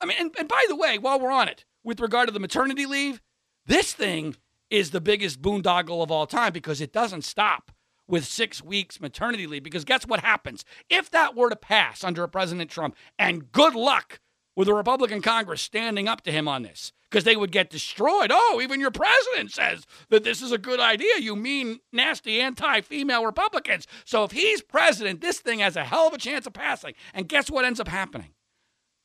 I 0.02 0.06
mean, 0.06 0.18
and, 0.20 0.36
and 0.38 0.48
by 0.48 0.66
the 0.68 0.76
way, 0.76 0.98
while 0.98 1.20
we're 1.20 1.32
on 1.32 1.48
it, 1.48 1.64
with 1.84 2.00
regard 2.00 2.28
to 2.28 2.34
the 2.34 2.40
maternity 2.40 2.86
leave, 2.86 3.22
this 3.66 3.94
thing 3.94 4.36
is 4.70 4.92
the 4.92 5.02
biggest 5.02 5.42
boondoggle 5.42 6.04
of 6.04 6.12
all 6.12 6.28
time 6.28 6.52
because 6.52 6.82
it 6.82 6.92
doesn't 6.92 7.24
stop 7.24 7.72
with 8.08 8.26
six 8.26 8.62
weeks 8.62 9.00
maternity 9.00 9.48
leave. 9.48 9.64
Because 9.64 9.86
guess 9.86 10.06
what 10.06 10.20
happens? 10.20 10.66
If 10.90 11.10
that 11.12 11.36
were 11.36 11.50
to 11.50 11.56
pass 11.56 12.04
under 12.04 12.24
a 12.24 12.30
President 12.30 12.70
Trump, 12.70 12.96
and 13.18 13.52
good 13.52 13.76
luck 13.76 14.20
with 14.56 14.68
a 14.68 14.74
Republican 14.74 15.22
Congress 15.22 15.62
standing 15.62 16.08
up 16.08 16.22
to 16.22 16.32
him 16.32 16.48
on 16.48 16.64
this, 16.64 16.92
because 17.10 17.24
they 17.24 17.36
would 17.36 17.52
get 17.52 17.70
destroyed. 17.70 18.32
Oh, 18.34 18.60
even 18.62 18.80
your 18.80 18.92
president 18.92 19.52
says 19.52 19.86
that 20.10 20.24
this 20.24 20.42
is 20.42 20.52
a 20.52 20.58
good 20.58 20.80
idea, 20.80 21.20
you 21.20 21.36
mean 21.36 21.80
nasty 21.92 22.42
anti 22.42 22.82
female 22.82 23.26
Republicans. 23.26 23.88
So 24.06 24.24
if 24.24 24.32
he's 24.32 24.62
president, 24.62 25.22
this 25.22 25.40
thing 25.40 25.60
has 25.60 25.76
a 25.76 25.84
hell 25.84 26.08
of 26.08 26.14
a 26.14 26.18
chance 26.18 26.46
of 26.46 26.54
passing. 26.54 26.94
And 27.14 27.30
guess 27.30 27.50
what 27.50 27.66
ends 27.66 27.80
up 27.80 27.88
happening? 27.88 28.34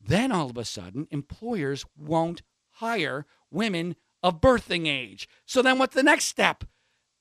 then 0.06 0.32
all 0.32 0.50
of 0.50 0.56
a 0.56 0.64
sudden 0.64 1.06
employers 1.10 1.84
won't 1.96 2.42
hire 2.76 3.26
women 3.50 3.96
of 4.22 4.40
birthing 4.40 4.86
age. 4.86 5.28
So 5.46 5.62
then 5.62 5.78
what's 5.78 5.94
the 5.94 6.02
next 6.02 6.24
step? 6.26 6.64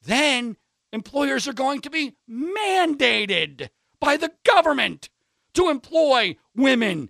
Then 0.02 0.58
employers 0.92 1.48
are 1.48 1.54
going 1.54 1.82
to 1.82 1.90
be 1.90 2.16
mandated 2.30 3.70
by 4.00 4.18
the 4.18 4.32
government 4.46 5.10
to 5.54 5.70
employ 5.70 6.38
women 6.56 7.10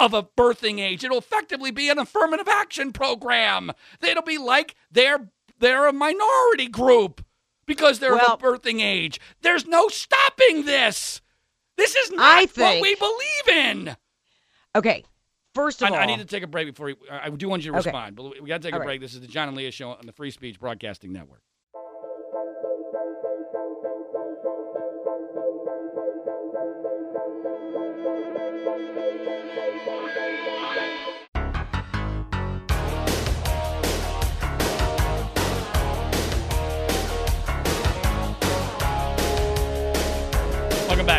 of 0.00 0.14
a 0.14 0.22
birthing 0.22 0.80
age. 0.80 1.04
It'll 1.04 1.18
effectively 1.18 1.70
be 1.70 1.88
an 1.90 1.98
affirmative 1.98 2.48
action 2.48 2.92
program. 2.92 3.70
It'll 4.02 4.22
be 4.22 4.38
like 4.38 4.74
they're 4.90 5.28
they're 5.58 5.86
a 5.86 5.92
minority 5.92 6.68
group 6.68 7.24
because 7.66 7.98
they're 7.98 8.14
Well- 8.16 8.34
of 8.34 8.42
a 8.42 8.46
birthing 8.46 8.80
age. 8.82 9.20
There's 9.42 9.66
no 9.66 9.88
stopping 9.88 10.64
this. 10.64 11.20
This 11.76 11.94
is 11.94 12.10
not 12.10 12.20
I 12.20 12.46
what 12.60 12.82
we 12.82 12.94
believe 12.94 13.48
in. 13.66 13.96
Okay. 14.76 15.04
First 15.54 15.82
of 15.82 15.88
I, 15.88 15.96
all, 15.96 16.02
I 16.02 16.06
need 16.06 16.18
to 16.18 16.24
take 16.24 16.42
a 16.44 16.46
break 16.46 16.68
before 16.68 16.86
we, 16.86 16.96
I 17.10 17.28
do 17.30 17.48
want 17.48 17.64
you 17.64 17.72
to 17.72 17.78
Okay. 17.78 17.88
respond, 17.88 18.14
but 18.16 18.40
we 18.40 18.48
got 18.48 18.62
to 18.62 18.68
take 18.68 18.72
All 18.72 18.78
a 18.78 18.80
right. 18.80 18.86
break. 18.86 19.00
This 19.00 19.14
is 19.14 19.20
the 19.20 19.26
John 19.26 19.48
and 19.48 19.56
Leah 19.56 19.72
Show 19.72 19.90
on 19.90 20.06
the 20.06 20.12
Free 20.12 20.30
Speech 20.30 20.60
Broadcasting 20.60 21.12
Network. 21.12 21.42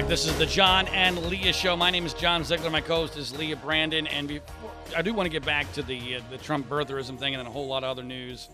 Back. 0.02 0.10
This 0.10 0.26
is 0.26 0.38
the 0.38 0.46
John 0.46 0.88
and 0.90 1.18
Leah 1.28 1.54
Show. 1.54 1.76
My 1.76 1.92
name 1.92 2.06
is 2.06 2.14
John 2.14 2.44
Ziegler. 2.44 2.70
My 2.70 2.82
co-host 2.82 3.18
is 3.18 3.38
Leah 3.38 3.56
Brandon, 3.56 4.08
and 4.08 4.28
before, 4.28 4.72
I 4.96 5.02
do 5.02 5.14
want 5.14 5.26
to 5.26 5.30
get 5.30 5.46
back 5.46 5.72
to 5.74 5.84
the 5.84 6.16
uh, 6.16 6.22
the 6.30 6.38
Trump 6.38 6.68
birtherism 6.70 7.20
thing 7.20 7.34
and 7.34 7.40
then 7.40 7.48
a 7.48 7.52
whole 7.52 7.68
lot 7.68 7.84
of 7.84 7.90
other 7.90 8.04
news 8.04 8.50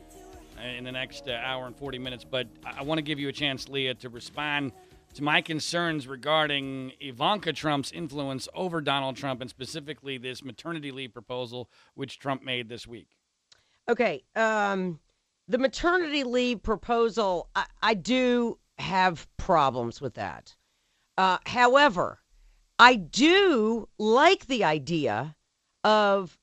in 0.77 0.83
the 0.83 0.91
next 0.91 1.27
uh, 1.27 1.39
hour 1.43 1.67
and 1.67 1.75
40 1.75 1.99
minutes. 1.99 2.25
But 2.29 2.47
I, 2.65 2.79
I 2.79 2.83
want 2.83 2.97
to 2.97 3.01
give 3.01 3.19
you 3.19 3.29
a 3.29 3.31
chance, 3.31 3.69
Leah, 3.69 3.95
to 3.95 4.09
respond 4.09 4.73
to 5.13 5.23
my 5.23 5.41
concerns 5.41 6.07
regarding 6.07 6.91
Ivanka 6.99 7.53
Trump's 7.53 7.91
influence 7.91 8.49
over 8.53 8.81
Donald 8.81 9.15
Trump, 9.15 9.41
and 9.41 9.49
specifically 9.49 10.17
this 10.17 10.43
maternity 10.43 10.91
leave 10.91 11.13
proposal 11.13 11.69
which 11.93 12.19
Trump 12.19 12.43
made 12.43 12.67
this 12.67 12.85
week. 12.85 13.09
Okay. 13.87 14.23
Um, 14.35 14.99
the 15.47 15.57
maternity 15.57 16.23
leave 16.23 16.61
proposal, 16.61 17.49
I, 17.55 17.65
I 17.81 17.93
do 17.93 18.59
have 18.79 19.27
problems 19.37 20.01
with 20.01 20.15
that. 20.15 20.56
Uh, 21.17 21.37
however, 21.45 22.19
I 22.79 22.95
do 22.95 23.89
like 23.97 24.45
the 24.45 24.63
idea 24.63 25.35
of 25.83 26.37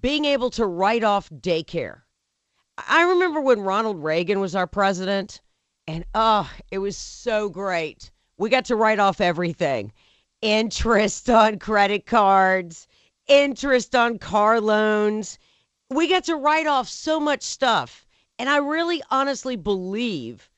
being 0.00 0.24
able 0.24 0.50
to 0.50 0.66
write 0.66 1.04
off 1.04 1.28
daycare. 1.30 2.02
I 2.88 3.02
remember 3.02 3.40
when 3.40 3.60
Ronald 3.60 4.02
Reagan 4.02 4.40
was 4.40 4.54
our 4.54 4.66
president, 4.66 5.40
and 5.86 6.04
oh, 6.14 6.50
it 6.70 6.78
was 6.78 6.96
so 6.96 7.48
great. 7.48 8.10
We 8.38 8.50
got 8.50 8.66
to 8.66 8.76
write 8.76 8.98
off 8.98 9.20
everything 9.20 9.92
interest 10.42 11.30
on 11.30 11.58
credit 11.58 12.06
cards, 12.06 12.86
interest 13.26 13.94
on 13.94 14.18
car 14.18 14.60
loans. 14.60 15.38
We 15.90 16.08
got 16.08 16.24
to 16.24 16.36
write 16.36 16.66
off 16.66 16.88
so 16.88 17.18
much 17.18 17.42
stuff. 17.42 18.06
And 18.38 18.48
I 18.48 18.58
really 18.58 19.02
honestly 19.10 19.56
believe 19.56 20.50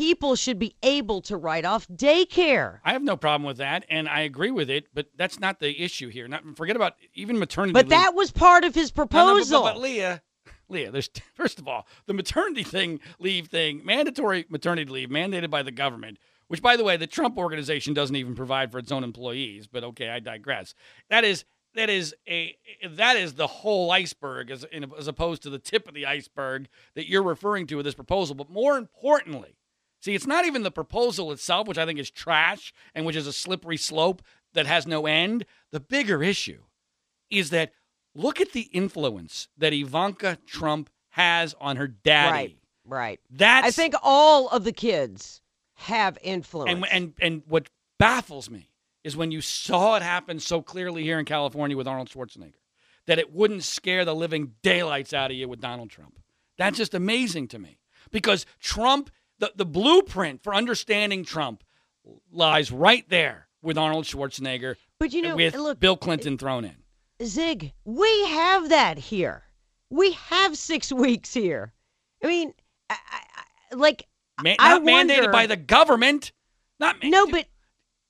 people 0.00 0.34
should 0.34 0.58
be 0.58 0.74
able 0.82 1.20
to 1.20 1.36
write 1.36 1.66
off 1.66 1.86
daycare. 1.88 2.78
I 2.82 2.92
have 2.94 3.02
no 3.02 3.18
problem 3.18 3.46
with 3.46 3.58
that, 3.58 3.84
and 3.90 4.08
I 4.08 4.20
agree 4.20 4.50
with 4.50 4.70
it. 4.70 4.86
But 4.94 5.08
that's 5.14 5.38
not 5.38 5.60
the 5.60 5.82
issue 5.82 6.08
here. 6.08 6.26
Not 6.26 6.56
forget 6.56 6.74
about 6.74 6.94
even 7.14 7.38
maternity. 7.38 7.74
Leave. 7.74 7.84
But 7.84 7.90
leave. 7.90 8.00
that 8.02 8.14
was 8.14 8.30
part 8.30 8.64
of 8.64 8.74
his 8.74 8.90
No, 8.96 9.02
no, 9.02 9.06
but- 9.06 9.10
proposal. 9.10 9.62
but, 9.62 9.72
but 9.74 9.80
Leah, 9.82 10.22
Leah, 10.70 10.90
there's 10.90 11.10
first 11.34 11.58
of 11.58 11.68
all 11.68 11.86
the 12.06 12.14
maternity 12.14 12.62
thing, 12.62 12.98
leave 13.18 13.48
thing, 13.48 13.82
mandatory 13.84 14.46
maternity 14.48 14.90
leave 14.90 15.10
mandated 15.10 15.50
by 15.50 15.62
the 15.62 15.72
government. 15.72 16.18
Which, 16.48 16.62
by 16.62 16.76
the 16.76 16.82
way, 16.82 16.96
the 16.96 17.06
Trump 17.06 17.36
organization 17.38 17.94
doesn't 17.94 18.16
even 18.16 18.34
provide 18.34 18.72
for 18.72 18.78
its 18.78 18.90
own 18.90 19.04
employees. 19.04 19.68
But 19.68 19.84
okay, 19.84 20.08
I 20.08 20.18
digress. 20.18 20.74
That 21.10 21.24
is 21.24 21.44
that 21.74 21.88
is 21.90 22.14
a 22.26 22.56
that 22.88 23.16
is 23.16 23.34
the 23.34 23.46
whole 23.46 23.92
iceberg, 23.92 24.50
as 24.50 24.64
as 24.98 25.06
opposed 25.08 25.42
to 25.42 25.50
the 25.50 25.58
tip 25.60 25.86
of 25.86 25.94
the 25.94 26.06
iceberg 26.06 26.68
that 26.94 27.06
you're 27.08 27.22
referring 27.22 27.66
to 27.68 27.76
with 27.76 27.84
this 27.84 27.94
proposal. 27.94 28.34
But 28.34 28.50
more 28.50 28.76
importantly, 28.78 29.54
see, 30.00 30.14
it's 30.14 30.26
not 30.26 30.44
even 30.46 30.62
the 30.62 30.70
proposal 30.70 31.32
itself, 31.32 31.66
which 31.68 31.78
I 31.78 31.86
think 31.86 31.98
is 31.98 32.10
trash 32.10 32.72
and 32.94 33.06
which 33.06 33.16
is 33.16 33.26
a 33.26 33.32
slippery 33.32 33.76
slope 33.76 34.22
that 34.54 34.66
has 34.66 34.86
no 34.86 35.06
end. 35.06 35.44
The 35.70 35.80
bigger 35.80 36.22
issue 36.22 36.62
is 37.30 37.50
that 37.50 37.72
look 38.14 38.40
at 38.40 38.52
the 38.52 38.62
influence 38.72 39.48
that 39.56 39.72
Ivanka 39.72 40.38
Trump 40.46 40.90
has 41.10 41.54
on 41.60 41.76
her 41.76 41.86
daddy. 41.88 42.32
Right. 42.32 42.56
Right. 42.86 43.20
That's 43.30 43.66
I 43.66 43.70
think 43.70 43.94
all 44.02 44.48
of 44.48 44.64
the 44.64 44.72
kids 44.72 45.42
have 45.74 46.18
influence. 46.22 46.70
and 46.70 46.86
and 46.90 47.14
and 47.20 47.42
what 47.46 47.68
baffles 47.98 48.50
me 48.50 48.70
is 49.04 49.16
when 49.16 49.30
you 49.30 49.40
saw 49.40 49.96
it 49.96 50.02
happen 50.02 50.40
so 50.40 50.60
clearly 50.60 51.02
here 51.04 51.18
in 51.18 51.24
California 51.24 51.76
with 51.76 51.86
Arnold 51.86 52.08
Schwarzenegger 52.08 52.54
that 53.06 53.18
it 53.18 53.32
wouldn't 53.32 53.62
scare 53.64 54.04
the 54.04 54.14
living 54.14 54.52
daylights 54.62 55.12
out 55.12 55.30
of 55.30 55.36
you 55.36 55.48
with 55.48 55.60
Donald 55.60 55.90
Trump. 55.90 56.18
That's 56.58 56.76
just 56.76 56.94
amazing 56.94 57.48
to 57.48 57.58
me 57.58 57.78
because 58.10 58.44
Trump, 58.60 59.10
the, 59.40 59.52
the 59.56 59.66
blueprint 59.66 60.42
for 60.42 60.54
understanding 60.54 61.24
Trump 61.24 61.64
lies 62.32 62.70
right 62.70 63.08
there 63.08 63.48
with 63.62 63.76
Arnold 63.76 64.04
Schwarzenegger 64.04 64.76
but 65.00 65.12
you 65.12 65.22
know, 65.22 65.34
with 65.34 65.54
look, 65.54 65.80
Bill 65.80 65.96
Clinton 65.96 66.38
thrown 66.38 66.64
in. 66.64 66.76
Zig, 67.24 67.72
we 67.84 68.26
have 68.26 68.68
that 68.68 68.98
here. 68.98 69.42
We 69.88 70.12
have 70.12 70.56
six 70.56 70.92
weeks 70.92 71.34
here. 71.34 71.72
I 72.22 72.28
mean, 72.28 72.54
I, 72.88 72.96
I, 73.10 73.74
like, 73.74 74.06
Ma- 74.42 74.54
I 74.58 74.78
not 74.78 74.82
mandated 74.82 75.32
by 75.32 75.46
the 75.46 75.56
government. 75.56 76.32
Not 76.78 76.96
no, 77.02 77.26
but 77.26 77.46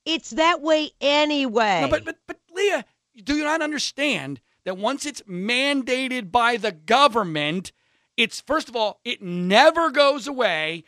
it's 0.04 0.30
that 0.30 0.60
way 0.60 0.90
anyway. 1.00 1.80
No, 1.82 1.88
but 1.88 2.04
but 2.04 2.18
but 2.26 2.38
Leah, 2.54 2.84
do 3.22 3.34
you 3.34 3.44
not 3.44 3.62
understand 3.62 4.40
that 4.64 4.76
once 4.76 5.06
it's 5.06 5.22
mandated 5.22 6.30
by 6.30 6.56
the 6.56 6.72
government, 6.72 7.72
it's 8.16 8.40
first 8.40 8.68
of 8.68 8.76
all, 8.76 9.00
it 9.04 9.22
never 9.22 9.90
goes 9.90 10.26
away, 10.26 10.84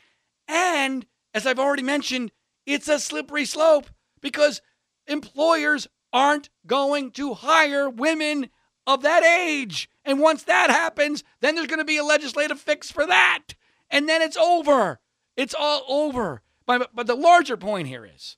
and 0.53 1.07
as 1.33 1.47
I've 1.47 1.59
already 1.59 1.83
mentioned, 1.83 2.31
it's 2.67 2.89
a 2.89 2.99
slippery 2.99 3.47
slope 3.47 3.89
because 4.21 4.61
employers 5.07 5.89
aren't 6.13 6.51
going 6.67 7.11
to 7.13 7.35
hire 7.35 7.89
women 7.89 8.51
of 8.87 9.03
that 9.03 9.25
age. 9.25 9.89
And 10.05 10.21
once 10.21 10.43
that 10.45 10.71
happens, 10.71 11.25
then 11.41 11.55
there's 11.55 11.67
going 11.69 11.79
to 11.79 11.85
be 11.85 11.97
a 11.97 12.05
legislative 12.05 12.61
fix 12.61 12.91
for 12.91 13.07
that. 13.07 13.55
And 13.91 14.09
then 14.09 14.21
it's 14.21 14.37
over. 14.37 15.01
It's 15.37 15.55
all 15.59 15.85
over. 15.89 16.43
But, 16.67 16.91
but 16.95 17.07
the 17.07 17.15
larger 17.15 17.57
point 17.57 17.89
here 17.89 18.05
is 18.05 18.37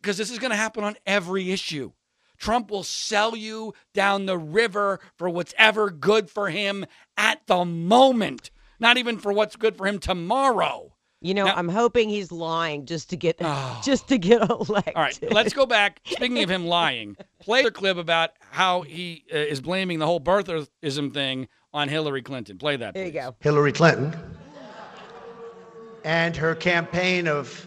because 0.00 0.16
this 0.16 0.30
is 0.30 0.38
going 0.38 0.50
to 0.50 0.56
happen 0.56 0.82
on 0.82 0.96
every 1.06 1.52
issue. 1.52 1.92
Trump 2.38 2.70
will 2.70 2.82
sell 2.82 3.36
you 3.36 3.74
down 3.92 4.26
the 4.26 4.38
river 4.38 5.00
for 5.16 5.28
what's 5.28 5.54
ever 5.56 5.90
good 5.90 6.28
for 6.30 6.50
him 6.50 6.84
at 7.16 7.46
the 7.46 7.64
moment, 7.64 8.50
not 8.80 8.96
even 8.96 9.18
for 9.18 9.32
what's 9.32 9.56
good 9.56 9.76
for 9.76 9.86
him 9.86 9.98
tomorrow. 9.98 10.93
You 11.24 11.32
know, 11.34 11.46
Now- 11.46 11.54
I'm 11.54 11.68
hoping 11.70 12.08
he's 12.08 12.30
lying 12.30 12.84
just 12.86 13.10
to 13.10 13.16
get 13.16 13.36
Oh. 13.40 13.80
just 13.84 14.08
to 14.08 14.18
get 14.18 14.48
elected. 14.48 14.94
All 14.96 15.02
right, 15.02 15.18
let's 15.32 15.52
go 15.54 15.64
back. 15.66 16.00
Speaking 16.04 16.42
of 16.42 16.50
him 16.56 16.66
lying, 16.66 17.16
play 17.40 17.62
the 17.62 17.70
clip 17.70 17.96
about 17.96 18.30
how 18.50 18.82
he 18.82 19.24
uh, 19.32 19.36
is 19.38 19.60
blaming 19.60 19.98
the 19.98 20.06
whole 20.06 20.20
birtherism 20.20 21.12
thing 21.14 21.48
on 21.72 21.88
Hillary 21.88 22.22
Clinton. 22.22 22.58
Play 22.58 22.76
that. 22.76 22.94
There 22.94 23.06
you 23.06 23.12
go. 23.12 23.34
Hillary 23.40 23.72
Clinton 23.72 24.14
and 26.04 26.36
her 26.36 26.54
campaign 26.54 27.26
of 27.26 27.66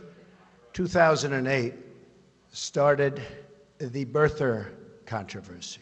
2008 0.73 1.73
started 2.51 3.21
the 3.79 4.05
birther 4.05 4.67
controversy. 5.05 5.81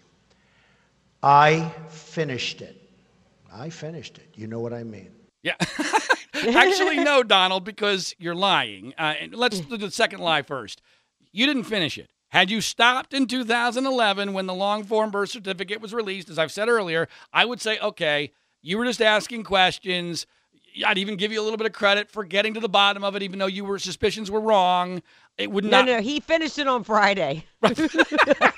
I 1.21 1.73
finished 1.89 2.61
it. 2.61 2.81
I 3.53 3.69
finished 3.69 4.17
it. 4.17 4.29
You 4.35 4.47
know 4.47 4.59
what 4.59 4.73
I 4.73 4.83
mean. 4.83 5.11
Yeah. 5.43 5.55
Actually, 6.55 6.97
no, 6.97 7.23
Donald, 7.23 7.63
because 7.63 8.15
you're 8.17 8.35
lying. 8.35 8.93
Uh, 8.97 9.13
and 9.19 9.35
let's 9.35 9.59
do 9.59 9.77
the 9.77 9.91
second 9.91 10.19
lie 10.19 10.41
first. 10.41 10.81
You 11.31 11.45
didn't 11.45 11.63
finish 11.63 11.97
it. 11.97 12.11
Had 12.29 12.49
you 12.49 12.59
stopped 12.61 13.13
in 13.13 13.27
2011 13.27 14.33
when 14.33 14.45
the 14.45 14.53
long 14.53 14.83
form 14.83 15.11
birth 15.11 15.29
certificate 15.29 15.79
was 15.81 15.93
released, 15.93 16.29
as 16.29 16.37
I've 16.37 16.51
said 16.51 16.67
earlier, 16.67 17.07
I 17.31 17.45
would 17.45 17.61
say, 17.61 17.79
okay, 17.79 18.31
you 18.61 18.77
were 18.77 18.85
just 18.85 19.01
asking 19.01 19.43
questions. 19.43 20.25
I'd 20.85 20.97
even 20.97 21.15
give 21.15 21.31
you 21.31 21.39
a 21.39 21.43
little 21.43 21.57
bit 21.57 21.67
of 21.67 21.73
credit 21.73 22.11
for 22.11 22.23
getting 22.25 22.53
to 22.55 22.59
the 22.59 22.67
bottom 22.67 23.03
of 23.03 23.15
it, 23.15 23.23
even 23.23 23.39
though 23.39 23.45
you 23.45 23.63
were 23.63 23.79
suspicions 23.79 24.29
were 24.29 24.41
wrong. 24.41 25.01
It 25.37 25.51
would 25.51 25.63
not. 25.63 25.85
No, 25.85 25.95
no, 25.97 26.01
he 26.01 26.19
finished 26.19 26.59
it 26.59 26.67
on 26.67 26.83
Friday. 26.83 27.45
right 27.61 27.77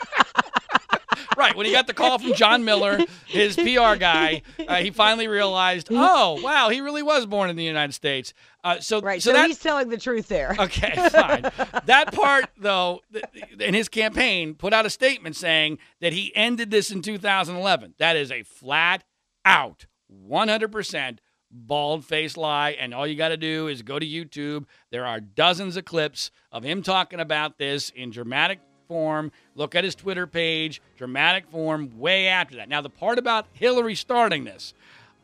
when 1.55 1.65
he 1.65 1.71
got 1.71 1.87
the 1.87 1.93
call 1.93 2.17
from 2.19 2.33
John 2.33 2.65
Miller, 2.65 2.99
his 3.27 3.55
PR 3.55 3.95
guy, 3.95 4.41
uh, 4.67 4.75
he 4.77 4.91
finally 4.91 5.27
realized, 5.27 5.87
oh 5.91 6.41
wow, 6.41 6.69
he 6.69 6.81
really 6.81 7.03
was 7.03 7.25
born 7.25 7.49
in 7.49 7.55
the 7.55 7.63
United 7.63 7.93
States. 7.93 8.33
Uh, 8.63 8.79
so 8.79 8.99
Right. 8.99 9.21
so, 9.21 9.29
So, 9.29 9.33
that, 9.37 9.47
he's 9.47 9.59
telling 9.59 9.87
the 9.89 9.97
truth 9.97 10.27
there. 10.27 10.55
Okay, 10.59 10.93
fine. 11.09 11.43
that 11.85 12.11
part, 12.13 12.45
though, 12.57 13.01
th- 13.13 13.23
in 13.61 13.73
his 13.73 13.87
campaign, 13.87 14.55
put 14.55 14.73
out 14.73 14.85
a 14.85 14.89
statement 14.89 15.35
saying 15.37 15.77
that 16.01 16.11
he 16.11 16.35
ended 16.35 16.69
this 16.71 16.91
in 16.91 17.01
2011. 17.01 17.93
That 17.99 18.15
is 18.17 18.31
a 18.31 18.43
flat 18.43 19.03
out, 19.45 19.85
100% 20.27 21.19
bald 21.49 22.03
faced 22.05 22.35
lie. 22.37 22.71
And 22.71 22.93
all 22.93 23.07
you 23.07 23.15
got 23.15 23.29
to 23.29 23.37
do 23.37 23.67
is 23.67 23.81
go 23.81 23.99
to 23.99 24.05
YouTube. 24.05 24.65
There 24.91 25.05
are 25.05 25.19
dozens 25.21 25.77
of 25.77 25.85
clips 25.85 26.29
of 26.51 26.63
him 26.63 26.81
talking 26.81 27.19
about 27.19 27.57
this 27.57 27.89
in 27.89 28.09
dramatic 28.11 28.59
form. 28.87 29.31
Look 29.55 29.75
at 29.75 29.83
his 29.83 29.95
Twitter 29.95 30.27
page, 30.27 30.81
dramatic 30.97 31.47
form, 31.49 31.99
way 31.99 32.27
after 32.27 32.55
that. 32.57 32.69
Now, 32.69 32.81
the 32.81 32.89
part 32.89 33.19
about 33.19 33.47
Hillary 33.53 33.95
starting 33.95 34.43
this, 34.43 34.73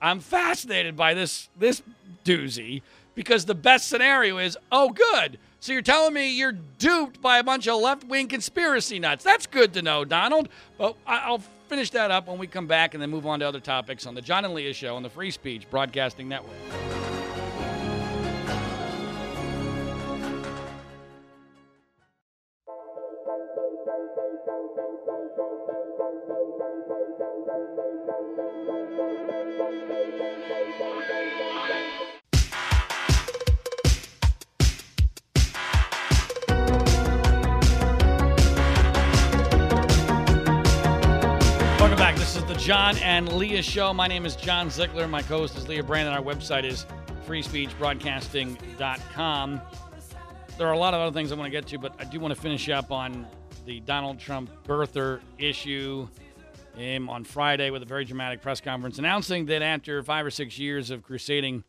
I'm 0.02 0.20
fascinated 0.20 0.96
by 0.96 1.14
this 1.14 1.50
this 1.58 1.82
doozy 2.26 2.82
because 3.16 3.46
the 3.46 3.56
best 3.56 3.88
scenario 3.88 4.38
is, 4.38 4.58
oh, 4.72 4.90
good. 4.90 5.38
So 5.60 5.72
you're 5.72 5.82
telling 5.82 6.14
me 6.14 6.32
you're 6.32 6.58
duped 6.78 7.22
by 7.22 7.38
a 7.38 7.44
bunch 7.44 7.68
of 7.68 7.80
left 7.80 8.04
wing 8.04 8.28
conspiracy 8.28 9.00
nuts. 9.00 9.24
That's 9.24 9.46
good 9.48 9.74
to 9.76 9.82
know, 9.82 10.04
Donald. 10.04 10.50
But 10.78 10.98
I'll 11.08 11.42
finish 11.70 11.90
that 11.92 12.12
up 12.12 12.28
when 12.28 12.38
we 12.38 12.48
come 12.48 12.68
back 12.68 12.94
and 12.94 13.02
then 13.02 13.10
move 13.10 13.26
on 13.26 13.40
to 13.40 13.48
other 13.48 13.62
topics 13.62 14.06
on 14.06 14.16
the 14.16 14.22
John 14.22 14.46
and 14.46 14.54
Leah 14.54 14.74
Show 14.74 14.96
on 14.96 15.04
the 15.04 15.10
Free 15.10 15.32
Speech 15.32 15.70
Broadcasting 15.70 16.28
Network. 16.28 17.03
Welcome 30.64 30.80
back. 41.98 42.16
This 42.16 42.38
is 42.38 42.46
the 42.46 42.56
John 42.56 42.96
and 43.00 43.34
Leah 43.34 43.62
Show. 43.62 43.94
My 43.94 44.08
name 44.08 44.26
is 44.26 44.38
John 44.38 44.70
Ziegler. 44.70 45.10
My 45.10 45.22
co 45.22 45.40
host 45.40 45.58
is 45.58 45.68
Leah 45.68 45.84
Brandon. 45.84 46.14
Our 46.14 46.24
website 46.24 46.64
is 46.64 46.86
freespeechbroadcasting.com. 47.28 49.62
There 50.58 50.68
are 50.68 50.74
a 50.74 50.78
lot 50.78 50.94
of 50.94 51.02
other 51.02 51.14
things 51.14 51.34
I 51.34 51.36
want 51.36 51.48
to 51.48 51.52
get 51.52 51.68
to, 51.68 51.78
but 51.78 51.94
I 52.00 52.06
do 52.06 52.22
want 52.22 52.34
to 52.34 52.40
finish 52.40 52.70
up 52.70 52.90
on 52.90 53.28
the 53.66 53.82
Donald 53.82 54.18
Trump 54.18 54.50
birther 54.66 55.20
issue. 55.38 56.08
Him 56.76 57.10
on 57.10 57.24
Friday 57.24 57.70
with 57.70 57.84
a 57.84 57.86
very 57.86 58.04
dramatic 58.06 58.42
press 58.42 58.60
conference 58.60 58.98
announcing 58.98 59.46
that 59.46 59.62
after 59.62 60.02
five 60.02 60.26
or 60.26 60.32
six 60.32 60.58
years 60.58 60.90
of 60.90 61.04
crusading 61.04 61.64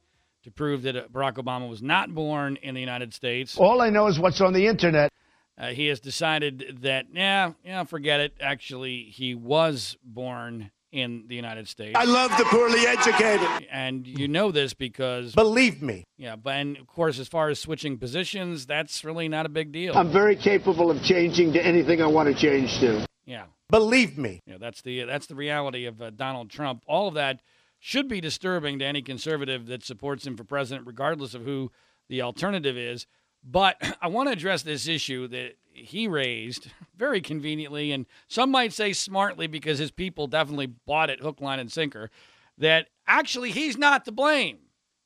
to 0.44 0.50
prove 0.50 0.82
that 0.82 0.96
uh, 0.96 1.02
Barack 1.12 1.34
Obama 1.34 1.68
was 1.68 1.82
not 1.82 2.14
born 2.14 2.56
in 2.62 2.74
the 2.74 2.80
United 2.80 3.12
States, 3.12 3.56
All 3.58 3.80
I 3.82 3.90
know 3.90 4.06
is 4.06 4.18
what's 4.18 4.40
on 4.40 4.52
the 4.54 4.66
internet. 4.66 5.10
uh, 5.58 5.68
he 5.68 5.86
has 5.88 6.00
decided 6.00 6.78
that, 6.82 7.06
yeah, 7.12 7.52
yeah, 7.64 7.84
forget 7.84 8.20
it. 8.20 8.34
Actually, 8.40 9.04
he 9.04 9.34
was 9.34 9.96
born 10.02 10.70
in 10.90 11.24
the 11.28 11.34
United 11.34 11.66
States. 11.68 11.92
I 11.98 12.04
love 12.04 12.30
the 12.38 12.44
poorly 12.44 12.86
educated. 12.86 13.66
and 13.70 14.06
you 14.06 14.26
know 14.28 14.52
this 14.52 14.72
because, 14.74 15.34
Believe 15.34 15.82
me, 15.82 16.04
yeah, 16.16 16.36
but 16.36 16.54
and 16.54 16.76
of 16.78 16.86
course, 16.86 17.18
as 17.18 17.28
far 17.28 17.48
as 17.50 17.58
switching 17.58 17.98
positions, 17.98 18.64
that's 18.64 19.04
really 19.04 19.28
not 19.28 19.44
a 19.44 19.48
big 19.50 19.70
deal. 19.72 19.96
I'm 19.98 20.12
very 20.12 20.36
capable 20.36 20.90
of 20.90 21.02
changing 21.02 21.52
to 21.54 21.64
anything 21.66 22.00
I 22.00 22.06
want 22.06 22.28
to 22.28 22.34
change 22.34 22.78
to. 22.80 23.06
yeah, 23.26 23.44
Believe 23.70 24.18
me. 24.18 24.42
yeah, 24.46 24.58
that's 24.58 24.82
the 24.82 25.04
that's 25.04 25.26
the 25.26 25.34
reality 25.34 25.86
of 25.86 26.00
uh, 26.00 26.10
Donald 26.10 26.50
Trump. 26.50 26.82
All 26.86 27.08
of 27.08 27.14
that 27.14 27.40
should 27.78 28.08
be 28.08 28.20
disturbing 28.20 28.78
to 28.78 28.84
any 28.84 29.02
conservative 29.02 29.66
that 29.66 29.84
supports 29.84 30.26
him 30.26 30.36
for 30.36 30.44
president, 30.44 30.86
regardless 30.86 31.34
of 31.34 31.44
who 31.44 31.70
the 32.08 32.22
alternative 32.22 32.76
is. 32.76 33.06
But 33.42 33.76
I 34.00 34.08
want 34.08 34.28
to 34.28 34.32
address 34.32 34.62
this 34.62 34.88
issue 34.88 35.28
that 35.28 35.56
he 35.72 36.06
raised 36.06 36.70
very 36.96 37.20
conveniently, 37.20 37.92
and 37.92 38.06
some 38.28 38.50
might 38.50 38.72
say 38.72 38.92
smartly 38.92 39.46
because 39.46 39.78
his 39.78 39.90
people 39.90 40.26
definitely 40.26 40.66
bought 40.66 41.10
it 41.10 41.20
hook, 41.20 41.40
line, 41.40 41.58
and 41.58 41.70
sinker. 41.70 42.10
That 42.56 42.88
actually 43.06 43.50
he's 43.50 43.76
not 43.76 44.04
to 44.04 44.12
blame 44.12 44.58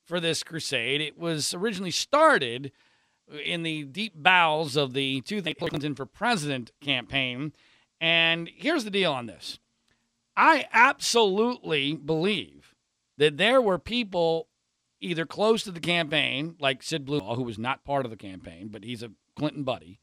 for 0.05 0.21
this 0.21 0.43
crusade. 0.43 1.01
It 1.01 1.19
was 1.19 1.55
originally 1.55 1.91
started 1.91 2.73
in 3.45 3.63
the 3.63 3.85
deep 3.85 4.13
bowels 4.15 4.77
of 4.77 4.93
the 4.93 5.21
2000 5.23 5.55
Clinton 5.57 5.95
for 5.95 6.07
President 6.07 6.73
campaign. 6.81 7.53
And 8.01 8.49
here's 8.55 8.85
the 8.85 8.91
deal 8.91 9.13
on 9.13 9.27
this 9.27 9.59
I 10.37 10.67
absolutely 10.73 11.95
believe 11.95 12.75
that 13.17 13.37
there 13.37 13.61
were 13.61 13.79
people 13.79 14.49
either 15.01 15.27
close 15.27 15.63
to 15.65 15.71
the 15.71 15.81
campaign, 15.81 16.57
like 16.61 16.83
Sid 16.83 17.05
Blumenthal, 17.05 17.37
who 17.37 17.43
was 17.43 17.59
not 17.59 17.85
part 17.85 18.05
of 18.05 18.11
the 18.11 18.17
campaign, 18.17 18.69
but 18.69 18.85
he's 18.85 19.03
a 19.03 19.11
Clinton 19.37 19.65
buddy, 19.65 20.01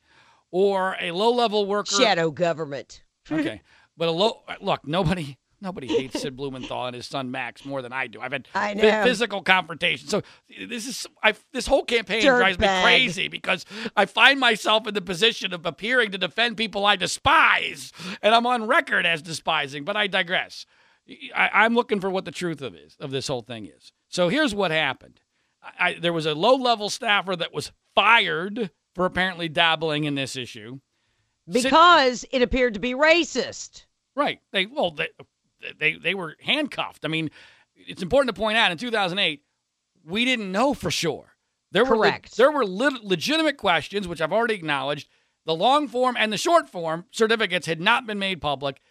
or 0.51 0.95
a 0.99 1.12
low 1.12 1.31
level 1.31 1.65
worker. 1.65 1.95
Shadow 1.95 2.31
government. 2.31 3.03
Okay. 3.29 3.62
But 3.97 4.10
a 4.10 4.12
low 4.12 4.43
look, 4.60 4.86
nobody 4.86 5.38
nobody 5.65 5.88
hates 5.88 6.21
Sid 6.21 6.38
Blumenthal 6.38 6.86
and 6.86 6.95
his 6.95 7.06
son 7.08 7.32
Max 7.32 7.65
more 7.65 7.82
than 7.82 7.91
I 7.91 8.08
do. 8.08 8.21
I've 8.21 8.32
had 8.32 8.47
I 8.56 8.73
know. 8.73 9.04
physical 9.04 9.41
confrontation. 9.41 10.08
So 10.08 10.21
this 10.69 10.88
is 10.88 11.06
I 11.21 11.34
this 11.51 11.67
whole 11.67 11.84
campaign 11.84 12.21
drives 12.23 12.58
me 12.58 12.67
crazy 12.84 13.28
because 13.28 13.65
I 13.97 14.06
find 14.06 14.39
myself 14.39 14.88
in 14.88 14.93
the 14.93 15.01
position 15.01 15.54
of 15.54 15.65
appearing 15.65 16.12
to 16.12 16.17
defend 16.17 16.56
people 16.56 16.86
I 16.86 16.95
despise, 16.95 17.91
and 18.21 18.34
I'm 18.34 18.45
on 18.47 18.67
record 18.67 19.06
as 19.06 19.21
despising. 19.21 19.84
But 19.84 19.97
I 19.97 20.08
digress. 20.08 20.65
I, 21.36 21.49
I'm 21.54 21.75
looking 21.75 21.99
for 21.99 22.10
what 22.10 22.25
the 22.25 22.32
truth 22.32 22.62
of 22.62 22.75
is 22.75 22.95
of 22.99 23.12
this 23.12 23.28
whole 23.28 23.41
thing 23.41 23.65
is. 23.65 23.91
So 24.10 24.30
here's 24.30 24.56
what 24.56 24.71
happened. 24.71 25.19
I, 25.80 25.93
there 25.93 26.13
was 26.13 26.25
a 26.25 26.34
low 26.36 26.56
level 26.56 26.89
staffer 26.89 27.36
that 27.36 27.54
was 27.54 27.71
fired 27.95 28.69
for 28.93 29.06
apparently 29.06 29.49
dabbling 29.49 30.04
in 30.06 30.15
this 30.15 30.36
issue. 30.36 30.80
Sid- 31.51 31.63
Because 31.63 32.25
it 32.32 32.41
appeared 32.41 32.73
to 32.75 32.80
be 32.80 32.93
racist. 32.93 33.86
Right. 34.15 34.39
They 34.51 34.65
well 34.65 34.91
they 34.91 35.10
they 35.80 35.93
they 35.95 36.13
were 36.13 36.36
handcuffed. 36.41 37.06
I 37.06 37.08
mean, 37.08 37.32
it's 37.75 38.01
important 38.01 38.36
to 38.36 38.39
point 38.39 38.58
out 38.58 38.71
in 38.71 38.78
2008 38.78 39.41
we 40.06 40.25
didn't 40.25 40.51
know 40.51 40.73
for 40.73 40.91
sure. 40.91 41.36
There 41.71 41.84
were 41.84 41.97
there 42.38 42.51
were 42.51 42.65
le- 42.65 42.99
legitimate 43.01 43.58
questions 43.58 44.08
which 44.08 44.21
I've 44.21 44.32
already 44.32 44.54
acknowledged. 44.54 45.10
The 45.45 45.56
long 45.56 45.88
form 45.88 46.15
and 46.17 46.32
the 46.32 46.38
short 46.38 46.69
form 46.69 47.06
certificates 47.12 47.67
had 47.67 47.82
not 47.82 48.08
been 48.08 48.17
made 48.17 48.41
public, 48.41 48.82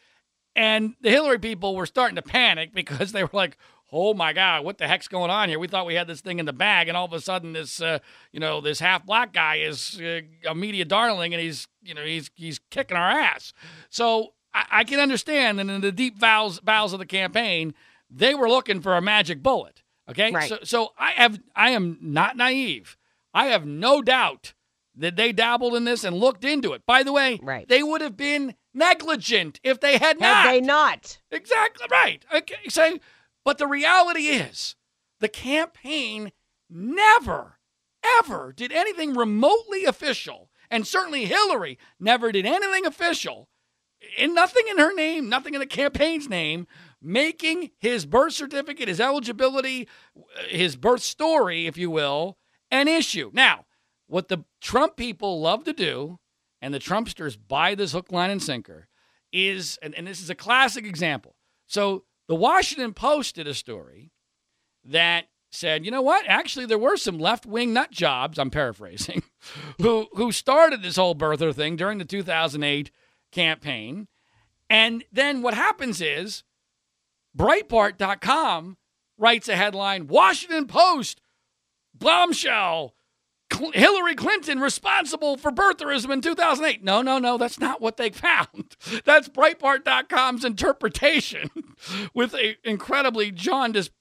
and 0.55 0.95
the 1.01 1.11
Hillary 1.11 1.39
people 1.39 1.75
were 1.75 1.87
starting 1.87 2.17
to 2.17 2.23
panic 2.23 2.73
because 2.75 3.13
they 3.13 3.23
were 3.23 3.31
like, 3.33 3.57
"Oh 3.91 4.13
my 4.15 4.33
God, 4.33 4.65
what 4.65 4.79
the 4.79 4.87
heck's 4.87 5.09
going 5.09 5.31
on 5.31 5.49
here? 5.49 5.59
We 5.59 5.67
thought 5.67 5.87
we 5.87 5.95
had 5.95 6.07
this 6.07 6.21
thing 6.21 6.39
in 6.39 6.47
the 6.47 6.53
bag, 6.53 6.89
and 6.89 6.97
all 6.97 7.07
of 7.07 7.13
a 7.13 7.21
sudden, 7.21 7.55
this 7.55 7.81
uh, 7.81 8.01
you 8.33 8.41
know 8.41 8.61
this 8.61 8.81
half 8.81 9.07
black 9.07 9.33
guy 9.33 9.57
is 9.57 10.01
uh, 10.01 10.21
a 10.49 10.55
media 10.55 10.85
darling, 10.85 11.33
and 11.33 11.43
he's 11.43 11.67
you 11.83 11.95
know 11.95 12.05
he's 12.05 12.31
he's 12.35 12.61
kicking 12.71 12.97
our 12.97 13.11
ass." 13.11 13.53
So 13.89 14.35
I, 14.55 14.67
I 14.71 14.85
can 14.85 15.01
understand 15.01 15.59
that 15.59 15.69
in 15.69 15.81
the 15.81 15.93
deep 15.93 16.19
bowels 16.19 16.61
bowels 16.61 16.93
of 16.93 16.99
the 17.01 17.07
campaign, 17.07 17.75
they 18.11 18.35
were 18.35 18.49
looking 18.49 18.81
for 18.81 18.97
a 18.97 19.03
magic 19.03 19.43
bullet. 19.43 19.83
Okay, 20.09 20.31
Right. 20.33 20.49
so 20.49 20.59
so 20.63 20.93
I 20.99 21.11
have 21.13 21.41
I 21.57 21.71
am 21.71 21.99
not 22.01 22.37
naive. 22.37 22.97
I 23.33 23.47
have 23.47 23.67
no 23.67 24.01
doubt 24.03 24.55
that 24.97 25.17
they 25.17 25.33
dabbled 25.33 25.75
in 25.75 25.85
this 25.85 26.05
and 26.05 26.17
looked 26.17 26.45
into 26.45 26.73
it. 26.73 26.83
By 26.87 27.03
the 27.03 27.13
way, 27.13 27.41
Right. 27.43 27.67
they 27.67 27.83
would 27.83 28.01
have 28.01 28.17
been 28.17 28.55
negligent 28.73 29.59
if 29.65 29.81
they 29.81 29.93
had, 29.95 30.03
Had 30.03 30.21
not. 30.21 30.45
they 30.47 30.61
not? 30.61 31.19
Exactly 31.33 31.87
right. 31.91 32.25
Okay, 32.33 32.69
so, 32.69 32.99
but 33.45 33.59
the 33.59 33.67
reality 33.67 34.27
is, 34.29 34.77
the 35.19 35.29
campaign 35.29 36.31
never, 36.71 37.59
ever 38.19 38.53
did 38.53 38.71
anything 38.73 39.15
remotely 39.15 39.85
official, 39.85 40.51
and 40.71 40.87
certainly 40.87 41.25
Hillary 41.25 41.79
never 41.99 42.31
did 42.31 42.47
anything 42.47 42.87
official, 42.87 43.49
and 44.19 44.35
nothing 44.35 44.65
in 44.71 44.79
her 44.79 44.95
name, 44.95 45.29
nothing 45.29 45.55
in 45.55 45.61
the 45.61 45.67
campaign's 45.67 46.29
name, 46.29 46.67
making 47.01 47.71
his 47.79 48.07
birth 48.07 48.33
certificate, 48.33 48.89
his 48.89 49.01
eligibility, 49.01 49.89
uh, 50.17 50.43
his 50.49 50.77
birth 50.77 51.03
story, 51.03 51.67
if 51.67 51.77
you 51.77 51.91
will, 51.91 52.39
an 52.71 52.89
issue. 52.89 53.31
Now, 53.33 53.67
what 54.07 54.29
the 54.29 54.45
Trump 54.61 54.97
people 54.97 55.41
love 55.41 55.65
to 55.65 55.73
do, 55.73 56.19
and 56.61 56.73
the 56.73 56.79
Trumpsters 56.79 57.37
buy 57.37 57.75
this 57.75 57.93
hook, 57.93 58.11
line, 58.11 58.31
and 58.31 58.43
sinker, 58.43 58.89
is, 59.33 59.79
and, 59.83 59.95
and 59.95 60.07
this 60.07 60.23
is 60.23 60.31
a 60.31 60.35
classic 60.35 60.87
example. 60.87 61.37
So 61.67 62.05
the 62.29 62.35
Washington 62.35 62.95
Post 62.95 63.35
did 63.35 63.47
a 63.47 63.55
story 63.55 64.13
that 64.85 65.27
said, 65.51 65.85
you 65.85 65.91
know 65.91 66.03
what? 66.03 66.25
Actually, 66.27 66.67
there 66.67 66.79
were 66.79 66.97
some 66.97 67.19
left 67.19 67.47
wing 67.47 67.73
nut 67.73 67.91
jobs, 67.91 68.39
I'm 68.39 68.51
paraphrasing, 68.51 69.23
who, 69.81 70.09
who 70.15 70.33
started 70.33 70.83
this 70.83 70.97
whole 70.97 71.15
birther 71.15 71.55
thing 71.55 71.77
during 71.77 71.99
the 71.99 72.05
2008 72.05 72.91
campaign. 73.35 74.09
And 74.71 75.05
then 75.13 75.43
what 75.43 75.55
happens 75.55 76.01
is 76.01 76.43
Breitbart.com 77.37 78.77
writes 79.19 79.49
a 79.49 79.57
headline 79.57 80.07
Washington 80.07 80.67
Post 80.67 81.21
bombshell 81.95 82.95
Hillary 83.73 84.15
Clinton 84.15 84.59
responsible 84.59 85.37
for 85.37 85.53
birtherism 85.53 86.11
in 86.11 86.21
2008. 86.21 86.83
No, 86.83 87.03
no, 87.03 87.19
no, 87.19 87.39
that's 87.39 87.61
not 87.61 87.81
what 87.81 87.97
they 87.97 88.11
found. 88.11 88.77
That's 89.05 89.29
Breitbart.com's 89.29 90.45
interpretation 90.45 91.51
with 92.15 92.35
an 92.35 92.57
incredibly 92.65 93.31
jaundiced 93.31 93.93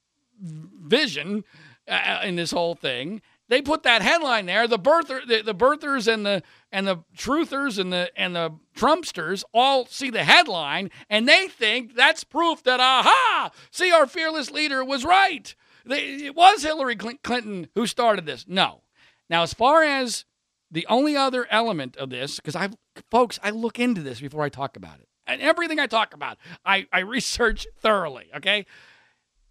vision 0.42 1.44
uh, 1.88 2.22
in 2.24 2.36
this 2.36 2.52
whole 2.52 2.76
thing. 2.76 3.22
They 3.50 3.62
put 3.62 3.84
that 3.84 4.02
headline 4.02 4.46
there. 4.46 4.68
The 4.68 4.80
birther, 4.80 5.26
the, 5.28 5.42
the 5.42 5.56
birthers 5.56 6.12
and 6.12 6.26
the 6.26 6.42
and 6.74 6.88
the 6.88 6.98
truthers 7.16 7.80
and 7.80 7.94
the 7.94 8.12
and 8.18 8.36
the 8.36 8.52
Trumpsters 8.76 9.44
all 9.54 9.86
see 9.86 10.10
the 10.10 10.24
headline 10.24 10.90
and 11.10 11.30
they 11.30 11.48
think 11.48 11.96
that's 11.96 12.26
proof 12.26 12.64
that 12.64 12.82
aha, 12.82 13.52
see 13.72 13.92
our 13.92 14.08
fearless 14.08 14.52
leader 14.52 14.84
was 14.84 15.06
right. 15.06 15.56
It 15.86 16.36
was 16.36 16.64
Hillary 16.64 16.96
Clinton 16.96 17.68
who 17.76 17.86
started 17.88 18.26
this. 18.26 18.46
No. 18.48 18.82
Now, 19.30 19.44
as 19.44 19.54
far 19.54 19.84
as 19.84 20.26
the 20.72 20.86
only 20.88 21.16
other 21.16 21.46
element 21.50 21.96
of 21.98 22.10
this, 22.10 22.38
because 22.38 22.56
I, 22.56 22.70
folks, 23.12 23.40
I 23.44 23.52
look 23.52 23.80
into 23.80 24.02
this 24.02 24.20
before 24.20 24.44
I 24.44 24.50
talk 24.50 24.76
about 24.76 25.00
it, 25.00 25.08
and 25.28 25.42
everything 25.42 25.80
I 25.80 25.88
talk 25.88 26.14
about, 26.14 26.38
I, 26.66 26.88
I 26.92 27.00
research 27.00 27.68
thoroughly. 27.80 28.30
Okay, 28.36 28.66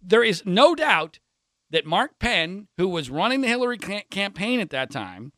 there 0.01 0.23
is 0.23 0.45
no 0.45 0.75
doubt 0.75 1.19
that 1.69 1.85
Mark 1.85 2.19
Penn, 2.19 2.67
who 2.77 2.87
was 2.87 3.09
running 3.09 3.41
the 3.41 3.47
Hillary 3.47 3.77
campaign 3.77 4.59
at 4.59 4.69
that 4.71 4.91
time, 4.91 5.31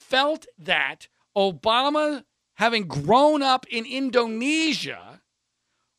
felt 0.00 0.46
that 0.58 1.08
Obama, 1.38 2.24
having 2.54 2.88
grown 2.88 3.42
up 3.42 3.64
in 3.70 3.86
Indonesia, 3.86 5.22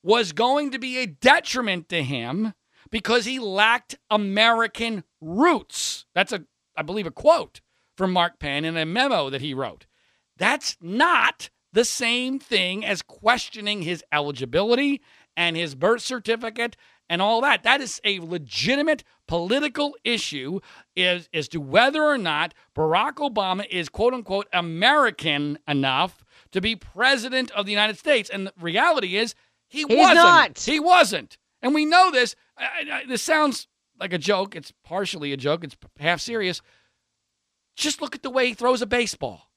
was 0.03 0.33
going 0.33 0.71
to 0.71 0.79
be 0.79 0.97
a 0.97 1.07
detriment 1.07 1.87
to 1.89 2.03
him 2.03 2.53
because 2.91 3.23
he 3.23 3.39
lacked 3.39 3.97
American 4.09 5.05
roots. 5.21 6.05
That's 6.13 6.33
a, 6.33 6.43
I 6.75 6.81
believe, 6.81 7.07
a 7.07 7.11
quote 7.11 7.61
from 7.95 8.11
Mark 8.11 8.39
Penn 8.39 8.65
in 8.65 8.75
a 8.75 8.85
memo 8.85 9.29
that 9.29 9.41
he 9.41 9.53
wrote. 9.53 9.85
That's 10.37 10.77
not 10.81 11.49
the 11.71 11.85
same 11.85 12.39
thing 12.39 12.85
as 12.85 13.01
questioning 13.01 13.81
his 13.81 14.03
eligibility 14.11 15.01
and 15.37 15.55
his 15.55 15.75
birth 15.75 16.01
certificate 16.01 16.75
and 17.09 17.21
all 17.21 17.41
that. 17.41 17.63
That 17.63 17.81
is 17.81 17.99
a 18.03 18.19
legitimate 18.19 19.03
political 19.27 19.95
issue 20.03 20.59
as, 20.95 21.27
as 21.33 21.47
to 21.49 21.59
whether 21.59 22.03
or 22.03 22.17
not 22.17 22.53
Barack 22.75 23.15
Obama 23.15 23.65
is 23.69 23.89
quote 23.89 24.13
unquote 24.13 24.47
American 24.53 25.59
enough 25.67 26.23
to 26.51 26.61
be 26.61 26.75
president 26.75 27.51
of 27.51 27.65
the 27.65 27.71
United 27.71 27.97
States. 27.97 28.29
And 28.29 28.47
the 28.47 28.53
reality 28.59 29.17
is 29.17 29.35
he 29.67 29.85
He's 29.87 29.97
wasn't. 29.97 30.15
Not. 30.15 30.59
He 30.59 30.79
wasn't. 30.79 31.37
And 31.61 31.73
we 31.73 31.85
know 31.85 32.11
this. 32.11 32.35
I, 32.57 32.63
I, 32.91 33.05
this 33.05 33.21
sounds 33.21 33.67
like 33.99 34.13
a 34.13 34.17
joke. 34.17 34.55
It's 34.55 34.71
partially 34.83 35.33
a 35.33 35.37
joke. 35.37 35.63
It's 35.63 35.75
half 35.99 36.21
serious. 36.21 36.61
Just 37.75 38.01
look 38.01 38.15
at 38.15 38.23
the 38.23 38.29
way 38.29 38.47
he 38.47 38.53
throws 38.53 38.81
a 38.81 38.85
baseball. 38.85 39.48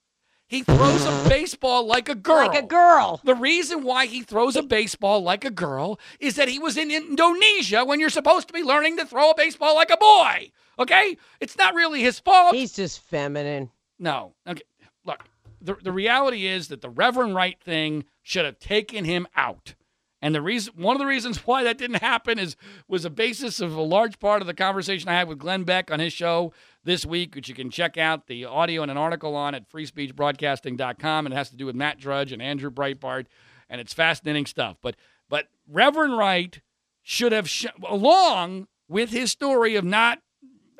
He 0.53 0.63
throws 0.65 1.07
a 1.07 1.29
baseball 1.31 1.87
like 1.87 2.11
a 2.11 2.15
girl. 2.15 2.47
Like 2.47 2.63
a 2.63 2.67
girl. 2.67 3.23
The 3.25 3.35
reason 3.35 3.85
why 3.85 4.05
he 4.05 4.21
throws 4.23 4.55
a 4.55 4.63
baseball 4.63 5.23
like 5.23 5.47
a 5.47 5.51
girl 5.51 5.99
is 6.21 6.37
that 6.37 6.47
he 6.47 6.59
was 6.59 6.77
in 6.77 6.91
Indonesia 6.91 7.87
when 7.87 7.99
you're 7.99 8.11
supposed 8.11 8.49
to 8.49 8.53
be 8.53 8.63
learning 8.63 8.99
to 8.99 9.07
throw 9.07 9.31
a 9.31 9.35
baseball 9.35 9.75
like 9.75 9.89
a 9.91 9.97
boy. 9.97 10.53
Okay? 10.79 11.17
It's 11.41 11.57
not 11.57 11.75
really 11.75 12.03
his 12.03 12.19
fault. 12.19 12.55
He's 12.55 12.75
just 12.75 13.01
feminine. 13.01 13.71
No. 13.99 14.35
Okay. 14.47 14.61
Look, 15.07 15.25
the, 15.63 15.75
the 15.83 15.91
reality 15.91 16.47
is 16.47 16.69
that 16.69 16.83
the 16.83 16.91
Reverend 16.91 17.35
Wright 17.35 17.59
thing 17.59 18.05
should 18.23 18.45
have 18.45 18.59
taken 18.59 19.07
him 19.07 19.27
out. 19.35 19.75
And 20.23 20.33
the 20.35 20.41
reason, 20.41 20.73
one 20.77 20.95
of 20.95 21.01
the 21.01 21.07
reasons 21.07 21.39
why 21.39 21.65
that 21.65 21.77
didn't 21.77 22.01
happen 22.01 22.39
is 22.39 22.57
was 22.87 23.05
a 23.05 23.11
basis 23.11 23.61
of 23.61 23.75
a 23.75 23.83
large 23.83 24.21
part 24.21 24.41
of 24.41 24.47
the 24.47 24.55
conversation 24.55 25.09
I 25.09 25.15
had 25.15 25.29
with 25.29 25.41
Glenn 25.41 25.65
Beck 25.65 25.91
on 25.91 25.99
his 25.99 26.13
show 26.13 26.53
this 26.85 27.05
week, 27.05 27.35
which 27.35 27.49
you 27.49 27.55
can 27.57 27.71
check 27.71 27.99
out 27.99 28.29
the 28.29 28.45
audio 28.45 28.83
and 28.83 28.91
an 28.91 28.97
article 28.97 29.35
on 29.35 29.57
at 29.57 29.69
freespeechbroadcasting.com. 29.69 31.27
And 31.27 31.35
it 31.35 31.37
has 31.37 31.51
to 31.51 31.57
do 31.57 31.67
with 31.67 31.75
Matt 31.75 31.99
Drudge 31.99 32.31
and 32.31 32.41
Andrew 32.41 32.71
Breitbart, 32.71 33.27
and 33.69 33.81
it's 33.81 33.93
fascinating 33.93 34.47
stuff. 34.47 34.77
But 34.81 34.95
but 35.29 35.49
Reverend 35.69 36.17
Wright 36.17 36.61
should 37.03 37.33
have, 37.33 37.49
sh- 37.49 37.67
along 37.85 38.69
with 38.89 39.11
his 39.11 39.33
story 39.33 39.75
of 39.75 39.85
not 39.85 40.21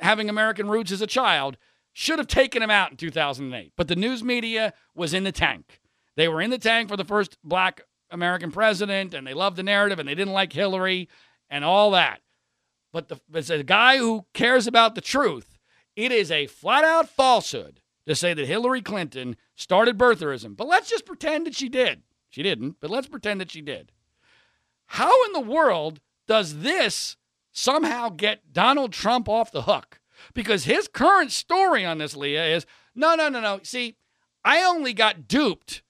having 0.01 0.29
American 0.29 0.69
roots 0.69 0.93
as 0.93 1.01
a 1.01 1.07
child, 1.07 1.57
should 1.93 2.19
have 2.19 2.29
taken 2.29 2.63
him 2.63 2.71
out 2.71 2.93
in 2.93 2.97
2008. 2.97 3.73
But 3.77 3.89
the 3.89 3.97
news 3.97 4.23
media 4.23 4.73
was 4.95 5.13
in 5.13 5.25
the 5.25 5.33
tank. 5.33 5.81
They 6.17 6.29
were 6.29 6.41
in 6.41 6.51
the 6.51 6.59
tank 6.59 6.89
for 6.89 6.97
the 6.97 7.05
first 7.05 7.39
black 7.43 7.83
American 8.13 8.53
president 8.53 9.15
and 9.15 9.27
they 9.27 9.35
loved 9.35 9.57
the 9.57 9.63
narrative 9.63 9.99
and 9.99 10.09
they 10.09 10.15
didn't 10.15 10.33
like 10.33 10.53
Hillary 10.53 11.09
and 11.51 11.65
all 11.65 11.91
that. 11.93 12.21
But 12.93 13.09
the, 13.09 13.21
as 13.35 13.51
a 13.51 13.65
guy 13.65 13.99
who 13.99 14.27
cares 14.35 14.67
about 14.67 14.95
the 14.95 15.01
truth, 15.01 15.59
it 15.97 16.13
is 16.13 16.31
a 16.31 16.47
flat 16.47 16.85
out 16.85 17.09
falsehood 17.09 17.81
to 18.07 18.15
say 18.15 18.35
that 18.35 18.47
Hillary 18.47 18.83
Clinton 18.83 19.37
started 19.57 19.99
birtherism. 19.99 20.57
But 20.57 20.69
let's 20.69 20.91
just 20.91 21.07
pretend 21.07 21.47
that 21.47 21.55
she 21.55 21.69
did. 21.69 22.03
She 22.31 22.43
didn't, 22.43 22.77
but 22.81 22.91
let's 22.91 23.09
pretend 23.09 23.41
that 23.41 23.51
she 23.51 23.61
did. 23.61 23.93
How 24.87 25.25
in 25.27 25.33
the 25.33 25.41
world 25.41 26.01
does 26.27 26.59
this 26.61 27.17
somehow 27.51 28.09
get 28.11 28.53
Donald 28.53 28.93
Trump 28.93 29.29
off 29.29 29.51
the 29.51 29.63
hook? 29.63 30.01
Because 30.35 30.65
his 30.65 30.89
current 30.89 31.33
story 31.33 31.85
on 31.85 31.99
this, 31.99 32.17
Leah, 32.17 32.47
is 32.57 32.67
no, 32.95 33.15
no, 33.15 33.29
no, 33.29 33.41
no. 33.41 33.61
See, 33.63 33.97
I 34.45 34.63
only 34.63 34.93
got 34.93 35.27
duped 35.27 35.83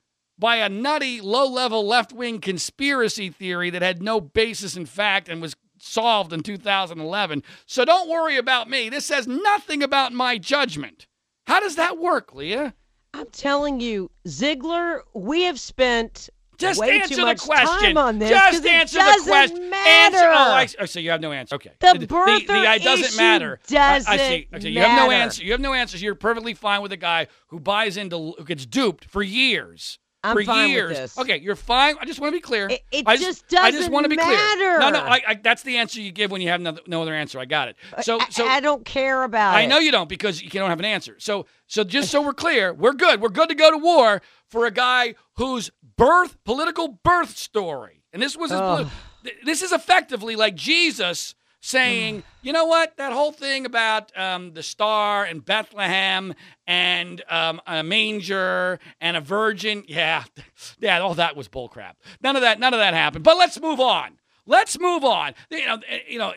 by 0.42 0.56
a 0.56 0.68
nutty, 0.68 1.20
low 1.20 1.46
level 1.46 1.86
left 1.86 2.12
wing 2.12 2.40
conspiracy 2.40 3.30
theory 3.30 3.70
that 3.70 3.80
had 3.80 4.02
no 4.02 4.20
basis 4.20 4.76
in 4.76 4.84
fact 4.84 5.28
and 5.28 5.40
was 5.40 5.54
solved 5.78 6.32
in 6.32 6.42
2011. 6.42 7.44
So 7.64 7.84
don't 7.84 8.10
worry 8.10 8.36
about 8.36 8.68
me. 8.68 8.88
This 8.88 9.06
says 9.06 9.28
nothing 9.28 9.84
about 9.84 10.12
my 10.12 10.38
judgment. 10.38 11.06
How 11.46 11.60
does 11.60 11.76
that 11.76 11.96
work, 11.96 12.34
Leah? 12.34 12.74
I'm 13.14 13.26
telling 13.26 13.78
you, 13.78 14.10
Ziegler, 14.26 15.04
we 15.14 15.42
have 15.42 15.60
spent 15.60 16.28
just 16.58 16.80
way 16.80 17.00
answer 17.00 17.14
too 17.14 17.22
much 17.22 17.42
the 17.42 17.46
question. 17.46 17.80
time 17.80 17.96
on 17.96 18.18
this. 18.18 18.30
Just 18.30 18.66
answer 18.66 18.98
the 18.98 19.22
question. 19.24 19.70
Matter. 19.70 20.16
Answer. 20.16 20.28
Oh, 20.28 20.32
I, 20.34 20.68
oh, 20.80 20.86
so 20.86 20.98
you 20.98 21.10
have 21.10 21.20
no 21.20 21.30
answer. 21.30 21.54
Okay. 21.54 21.70
The 21.78 21.98
the, 22.00 22.06
birther 22.08 22.46
the, 22.48 22.78
the, 22.78 22.80
doesn't 22.82 23.16
matter. 23.16 23.60
doesn't 23.68 24.10
I, 24.10 24.14
I 24.14 24.16
see. 24.16 24.48
Okay, 24.52 24.70
you 24.70 24.80
have 24.80 24.96
no 24.96 25.08
matter. 25.08 25.22
answer. 25.22 25.44
You 25.44 25.52
have 25.52 25.60
no 25.60 25.72
answers. 25.72 26.02
You're 26.02 26.16
perfectly 26.16 26.54
fine 26.54 26.82
with 26.82 26.90
a 26.90 26.96
guy 26.96 27.28
who 27.48 27.60
buys 27.60 27.96
into 27.96 28.34
who 28.36 28.44
gets 28.44 28.66
duped 28.66 29.04
for 29.04 29.22
years. 29.22 30.00
I'm 30.24 30.36
for 30.36 30.44
fine 30.44 30.64
with 30.68 30.70
years. 30.70 30.96
this. 30.96 31.18
Okay, 31.18 31.38
you're 31.40 31.56
fine. 31.56 31.96
I 32.00 32.04
just 32.04 32.20
want 32.20 32.32
to 32.32 32.36
be 32.36 32.40
clear. 32.40 32.68
It- 32.68 32.82
it 32.92 33.04
I 33.08 33.16
just 33.16 33.52
I 33.54 33.70
just 33.72 33.90
want 33.90 34.04
to 34.04 34.08
be 34.08 34.16
doesn't 34.16 34.30
clear. 34.56 34.78
No, 34.78 34.90
no. 34.90 35.00
I, 35.00 35.20
I, 35.26 35.34
that's 35.42 35.62
the 35.64 35.78
answer 35.78 36.00
you 36.00 36.12
give 36.12 36.30
when 36.30 36.40
you 36.40 36.48
have 36.48 36.60
no, 36.60 36.76
no 36.86 37.02
other 37.02 37.12
answer. 37.14 37.40
I 37.40 37.44
got 37.44 37.68
it. 37.68 37.76
So, 38.02 38.20
I, 38.20 38.28
so 38.30 38.46
I 38.46 38.60
don't 38.60 38.84
care 38.84 39.24
about 39.24 39.54
I 39.54 39.66
know 39.66 39.78
you 39.78 39.90
don't 39.90 40.08
because 40.08 40.40
you 40.42 40.48
don't 40.50 40.70
have 40.70 40.78
an 40.78 40.84
answer. 40.84 41.16
So, 41.18 41.46
so 41.66 41.82
just 41.84 42.10
so 42.10 42.22
we're 42.22 42.34
clear, 42.34 42.72
we're 42.72 42.92
good. 42.92 43.20
We're 43.20 43.30
good 43.30 43.48
to 43.48 43.54
go 43.56 43.70
to 43.72 43.78
war 43.78 44.22
for 44.48 44.66
a 44.66 44.70
guy 44.70 45.14
whose 45.34 45.70
birth, 45.96 46.36
political 46.44 46.88
birth 47.02 47.36
story, 47.36 48.04
and 48.12 48.22
this 48.22 48.36
was 48.36 48.50
his. 48.52 48.60
Poli- 48.60 48.86
th- 49.24 49.36
This 49.44 49.62
is 49.62 49.72
effectively 49.72 50.36
like 50.36 50.54
Jesus 50.54 51.34
saying, 51.62 52.24
you 52.42 52.52
know 52.52 52.66
what, 52.66 52.96
that 52.96 53.12
whole 53.12 53.30
thing 53.30 53.64
about 53.64 54.16
um, 54.18 54.52
the 54.52 54.64
star 54.64 55.24
and 55.24 55.44
Bethlehem 55.44 56.34
and 56.66 57.22
um, 57.30 57.60
a 57.66 57.84
manger 57.84 58.80
and 59.00 59.16
a 59.16 59.20
virgin, 59.20 59.84
yeah, 59.86 60.24
yeah, 60.80 60.98
all 60.98 61.14
that 61.14 61.36
was 61.36 61.48
bullcrap. 61.48 61.92
None 62.20 62.34
of 62.34 62.42
that, 62.42 62.58
none 62.58 62.74
of 62.74 62.80
that 62.80 62.94
happened. 62.94 63.24
But 63.24 63.38
let's 63.38 63.60
move 63.60 63.78
on. 63.78 64.18
Let's 64.44 64.78
move 64.78 65.04
on. 65.04 65.34
You 65.50 65.66
know, 65.66 65.78
you 66.08 66.18
know, 66.18 66.34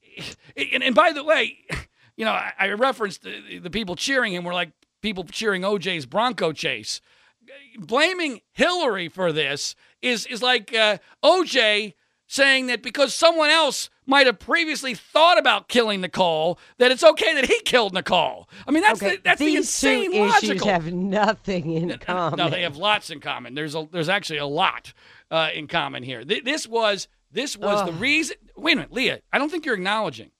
and, 0.56 0.82
and 0.82 0.94
by 0.94 1.12
the 1.12 1.22
way, 1.22 1.58
you 2.16 2.24
know, 2.24 2.32
I, 2.32 2.52
I 2.58 2.68
referenced 2.70 3.22
the, 3.22 3.60
the 3.60 3.70
people 3.70 3.94
cheering 3.94 4.34
him 4.34 4.44
were 4.44 4.54
like 4.54 4.72
people 5.00 5.22
cheering 5.24 5.62
OJ's 5.62 6.06
Bronco 6.06 6.52
chase. 6.52 7.00
Blaming 7.78 8.40
Hillary 8.52 9.08
for 9.08 9.30
this 9.30 9.76
is 10.02 10.26
is 10.26 10.42
like 10.42 10.74
uh, 10.74 10.98
OJ 11.24 11.94
saying 12.26 12.66
that 12.66 12.82
because 12.82 13.14
someone 13.14 13.50
else 13.50 13.88
might 14.04 14.26
have 14.26 14.38
previously 14.38 14.94
thought 14.94 15.38
about 15.38 15.68
killing 15.68 16.00
Nicole, 16.00 16.58
that 16.78 16.90
it's 16.90 17.02
okay 17.02 17.34
that 17.34 17.46
he 17.46 17.60
killed 17.60 17.92
Nicole. 17.92 18.48
I 18.66 18.70
mean, 18.70 18.82
that's 18.82 19.02
okay, 19.02 19.16
the, 19.16 19.22
that's 19.22 19.38
the 19.38 19.46
these 19.46 19.58
insane 19.58 20.12
two 20.12 20.24
issues 20.24 20.64
have 20.64 20.92
nothing 20.92 21.72
in 21.72 21.98
common. 21.98 22.36
No, 22.36 22.48
they 22.48 22.62
have 22.62 22.76
lots 22.76 23.10
in 23.10 23.20
common. 23.20 23.54
There's 23.54 23.74
a 23.74 23.88
there's 23.90 24.08
actually 24.08 24.38
a 24.38 24.46
lot 24.46 24.92
uh, 25.30 25.50
in 25.54 25.66
common 25.66 26.02
here. 26.02 26.24
Th- 26.24 26.44
this 26.44 26.66
was 26.66 27.08
this 27.32 27.56
was 27.56 27.84
the 27.84 27.92
reason. 27.92 28.36
Wait 28.56 28.72
a 28.72 28.76
minute, 28.76 28.92
Leah. 28.92 29.20
I 29.32 29.38
don't 29.38 29.50
think 29.50 29.66
you're 29.66 29.74
acknowledging. 29.74 30.30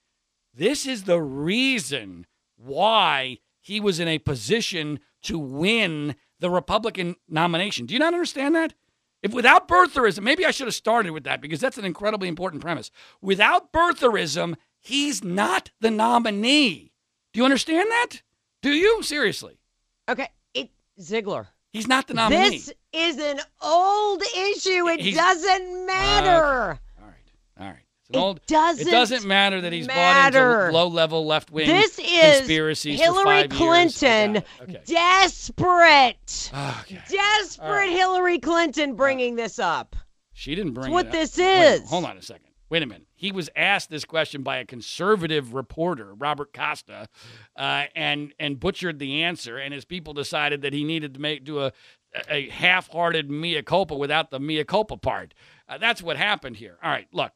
This 0.54 0.86
is 0.86 1.04
the 1.04 1.20
reason 1.20 2.26
why 2.56 3.38
he 3.60 3.80
was 3.80 4.00
in 4.00 4.08
a 4.08 4.18
position 4.18 5.00
to 5.22 5.38
win 5.38 6.14
the 6.38 6.50
Republican 6.50 7.16
nomination. 7.28 7.86
Do 7.86 7.94
you 7.94 8.00
not 8.00 8.14
understand 8.14 8.54
that? 8.54 8.74
If 9.26 9.32
without 9.34 9.66
birtherism, 9.66 10.22
maybe 10.22 10.46
I 10.46 10.52
should 10.52 10.68
have 10.68 10.74
started 10.74 11.10
with 11.10 11.24
that 11.24 11.40
because 11.40 11.58
that's 11.60 11.78
an 11.78 11.84
incredibly 11.84 12.28
important 12.28 12.62
premise. 12.62 12.92
Without 13.20 13.72
birtherism, 13.72 14.54
he's 14.78 15.24
not 15.24 15.70
the 15.80 15.90
nominee. 15.90 16.92
Do 17.32 17.38
you 17.40 17.44
understand 17.44 17.90
that? 17.90 18.22
Do 18.62 18.70
you? 18.70 19.02
Seriously. 19.02 19.58
Okay, 20.08 20.28
it 20.54 20.70
Ziegler. 21.00 21.48
He's 21.72 21.88
not 21.88 22.06
the 22.06 22.14
nominee. 22.14 22.50
This 22.58 22.72
is 22.92 23.18
an 23.18 23.40
old 23.60 24.22
issue. 24.22 24.86
It 24.88 25.00
He's- 25.00 25.16
doesn't 25.16 25.86
matter. 25.86 26.78
All 27.02 27.06
right. 27.08 27.32
All 27.60 27.66
right. 27.66 27.74
It's 27.78 27.95
an 27.95 27.95
It 28.10 28.16
old, 28.16 28.44
doesn't 28.46 28.86
It 28.86 28.90
doesn't 28.90 29.24
matter 29.24 29.60
that 29.60 29.72
he's 29.72 29.86
matter. 29.86 30.38
bought 30.38 30.66
into 30.66 30.78
low-level 30.78 31.26
left-wing 31.26 31.66
This 31.68 31.98
is 31.98 32.38
conspiracies 32.38 33.00
Hillary 33.00 33.48
Clinton. 33.48 34.42
Okay. 34.62 34.80
desperate. 34.84 36.50
Okay. 36.54 37.00
Desperate 37.10 37.90
Hillary 37.90 38.38
Clinton 38.38 38.94
bringing 38.94 39.34
this 39.36 39.58
up. 39.58 39.96
She 40.32 40.54
didn't 40.54 40.72
bring 40.74 40.92
what 40.92 41.06
it 41.06 41.08
up. 41.08 41.12
this 41.12 41.38
Wait 41.38 41.44
is. 41.46 41.88
hold 41.90 42.04
on 42.04 42.16
a 42.16 42.22
second. 42.22 42.46
Wait 42.68 42.82
a 42.82 42.86
minute. 42.86 43.06
He 43.14 43.30
was 43.32 43.48
asked 43.54 43.90
this 43.90 44.04
question 44.04 44.42
by 44.42 44.58
a 44.58 44.64
conservative 44.64 45.54
reporter, 45.54 46.14
Robert 46.14 46.52
Costa, 46.52 47.06
uh, 47.56 47.84
and 47.94 48.34
and 48.40 48.58
butchered 48.58 48.98
the 48.98 49.22
answer. 49.22 49.56
And 49.56 49.72
his 49.72 49.84
people 49.84 50.14
decided 50.14 50.62
that 50.62 50.72
he 50.72 50.82
needed 50.82 51.14
to 51.14 51.20
make 51.20 51.44
do 51.44 51.60
a 51.60 51.72
a 52.28 52.48
half-hearted 52.48 53.30
mea 53.30 53.62
culpa 53.62 53.94
without 53.94 54.30
the 54.30 54.40
mea 54.40 54.64
culpa 54.64 54.96
part. 54.96 55.32
Uh, 55.68 55.78
that's 55.78 56.00
what 56.02 56.16
happened 56.16 56.56
here. 56.56 56.78
All 56.82 56.90
right, 56.90 57.08
look, 57.12 57.32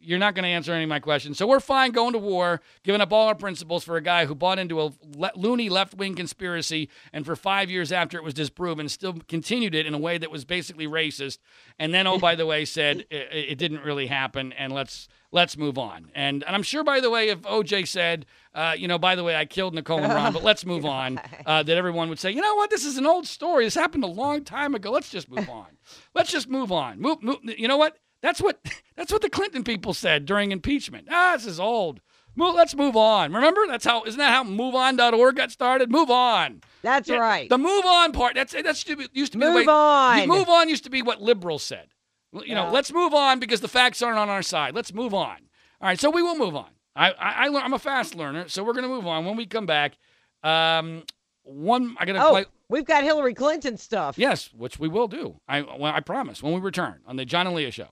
you're 0.00 0.18
not 0.18 0.34
going 0.34 0.42
to 0.44 0.48
answer 0.48 0.72
any 0.72 0.84
of 0.84 0.88
my 0.88 1.00
questions, 1.00 1.38
so 1.38 1.46
we're 1.46 1.60
fine 1.60 1.90
going 1.92 2.12
to 2.12 2.18
war, 2.18 2.60
giving 2.84 3.00
up 3.00 3.12
all 3.12 3.26
our 3.26 3.34
principles 3.34 3.82
for 3.82 3.96
a 3.96 4.02
guy 4.02 4.26
who 4.26 4.34
bought 4.34 4.58
into 4.58 4.80
a 4.80 4.92
le- 5.16 5.32
loony 5.34 5.68
left-wing 5.68 6.14
conspiracy, 6.14 6.88
and 7.12 7.24
for 7.24 7.34
five 7.34 7.70
years 7.70 7.90
after 7.90 8.16
it 8.18 8.24
was 8.24 8.34
disproven, 8.34 8.88
still 8.88 9.16
continued 9.28 9.74
it 9.74 9.86
in 9.86 9.94
a 9.94 9.98
way 9.98 10.18
that 10.18 10.30
was 10.30 10.44
basically 10.44 10.86
racist, 10.86 11.38
and 11.78 11.92
then, 11.92 12.06
oh 12.06 12.18
by 12.18 12.34
the 12.34 12.46
way, 12.46 12.64
said 12.64 13.06
it, 13.10 13.28
it 13.32 13.58
didn't 13.58 13.82
really 13.82 14.06
happen, 14.06 14.52
and 14.52 14.72
let's 14.72 15.08
let's 15.32 15.56
move 15.56 15.78
on. 15.78 16.10
And 16.14 16.44
and 16.44 16.54
I'm 16.54 16.62
sure, 16.62 16.84
by 16.84 17.00
the 17.00 17.10
way, 17.10 17.28
if 17.28 17.40
OJ 17.42 17.86
said, 17.88 18.26
uh, 18.54 18.74
you 18.76 18.88
know, 18.88 18.98
by 18.98 19.14
the 19.14 19.24
way, 19.24 19.36
I 19.36 19.44
killed 19.44 19.74
Nicole 19.74 20.00
and 20.02 20.12
Ron, 20.12 20.32
but 20.32 20.42
let's 20.42 20.64
move 20.66 20.84
on, 21.00 21.20
uh, 21.46 21.62
that 21.62 21.76
everyone 21.76 22.08
would 22.08 22.18
say, 22.18 22.30
you 22.30 22.40
know 22.40 22.54
what, 22.56 22.70
this 22.70 22.84
is 22.84 22.96
an 22.98 23.06
old 23.06 23.26
story. 23.26 23.64
This 23.64 23.74
happened 23.74 24.04
a 24.04 24.08
long 24.08 24.44
time 24.44 24.74
ago. 24.74 24.90
Let's 24.90 25.10
just 25.10 25.30
move 25.30 25.48
on. 25.48 25.66
Let's 26.14 26.30
just 26.30 26.48
move 26.48 26.72
on. 26.72 27.00
Move, 27.00 27.22
move. 27.22 27.38
You 27.44 27.68
know 27.68 27.76
what? 27.76 27.96
That's 28.22 28.40
what 28.40 28.60
that's 28.96 29.12
what 29.12 29.22
the 29.22 29.30
Clinton 29.30 29.64
people 29.64 29.94
said 29.94 30.26
during 30.26 30.52
impeachment. 30.52 31.08
Ah, 31.10 31.34
this 31.36 31.46
is 31.46 31.60
old. 31.60 32.00
Move, 32.36 32.54
let's 32.54 32.76
move 32.76 32.96
on. 32.96 33.32
Remember? 33.32 33.60
That's 33.66 33.84
how 33.84 34.04
isn't 34.04 34.18
that 34.18 34.30
how 34.30 34.44
MoveOn.org 34.44 35.34
got 35.36 35.50
started? 35.50 35.90
Move 35.90 36.10
on. 36.10 36.60
That's 36.80 37.08
Yeah, 37.08 37.16
right. 37.16 37.48
The 37.48 37.58
move 37.58 37.84
on 37.84 38.12
part. 38.12 38.34
That's 38.34 38.52
that's 38.52 38.86
used 38.86 39.32
to 39.32 39.38
be 39.38 39.44
the 39.44 39.52
Move 39.52 39.66
way, 39.66 39.72
on. 39.72 40.28
Move 40.28 40.48
on 40.48 40.68
used 40.68 40.84
to 40.84 40.90
be 40.90 41.02
what 41.02 41.20
liberals 41.20 41.62
said. 41.64 41.88
You 42.32 42.54
know, 42.54 42.70
let's 42.70 42.92
move 42.92 43.12
on 43.12 43.40
because 43.40 43.60
the 43.60 43.68
facts 43.68 44.02
aren't 44.02 44.18
on 44.18 44.28
our 44.28 44.42
side. 44.42 44.74
Let's 44.74 44.94
move 44.94 45.12
on. 45.12 45.36
All 45.80 45.88
right, 45.88 45.98
so 45.98 46.10
we 46.10 46.22
will 46.22 46.36
move 46.36 46.54
on. 46.54 46.68
I 46.94 47.10
i, 47.12 47.46
I 47.46 47.60
i'm 47.60 47.72
a 47.72 47.78
fast 47.78 48.14
learner, 48.14 48.48
so 48.48 48.62
we're 48.62 48.72
going 48.72 48.84
to 48.84 48.88
move 48.88 49.06
on. 49.06 49.24
When 49.24 49.36
we 49.36 49.46
come 49.46 49.66
back, 49.66 49.96
um, 50.42 51.04
one 51.42 51.96
I 51.98 52.04
got 52.04 52.12
to 52.14 52.24
oh, 52.24 52.30
play. 52.30 52.44
we've 52.68 52.84
got 52.84 53.04
Hillary 53.04 53.34
Clinton 53.34 53.76
stuff. 53.76 54.18
Yes, 54.18 54.50
which 54.56 54.78
we 54.78 54.88
will 54.88 55.08
do. 55.08 55.40
I 55.48 55.62
well, 55.62 55.92
I 55.92 56.00
promise 56.00 56.42
when 56.42 56.52
we 56.52 56.60
return 56.60 57.00
on 57.06 57.16
the 57.16 57.24
John 57.24 57.46
and 57.46 57.56
Leah 57.56 57.70
show. 57.70 57.88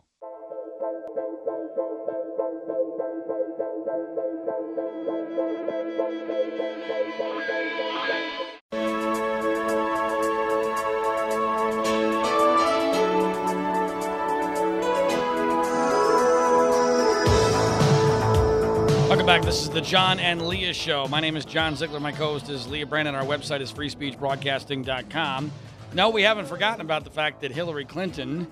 Back. 19.38 19.46
This 19.46 19.62
is 19.62 19.70
the 19.70 19.80
John 19.80 20.18
and 20.18 20.46
Leah 20.46 20.74
Show. 20.74 21.06
My 21.08 21.20
name 21.20 21.36
is 21.36 21.44
John 21.44 21.76
Ziegler. 21.76 22.00
My 22.00 22.12
co 22.12 22.32
host 22.32 22.48
is 22.48 22.66
Leah 22.66 22.86
Brandon. 22.86 23.14
Our 23.14 23.24
website 23.24 23.60
is 23.60 23.72
freespeechbroadcasting.com. 23.72 25.52
No, 25.94 26.10
we 26.10 26.22
haven't 26.22 26.46
forgotten 26.46 26.80
about 26.80 27.04
the 27.04 27.10
fact 27.10 27.40
that 27.42 27.52
Hillary 27.52 27.84
Clinton 27.84 28.46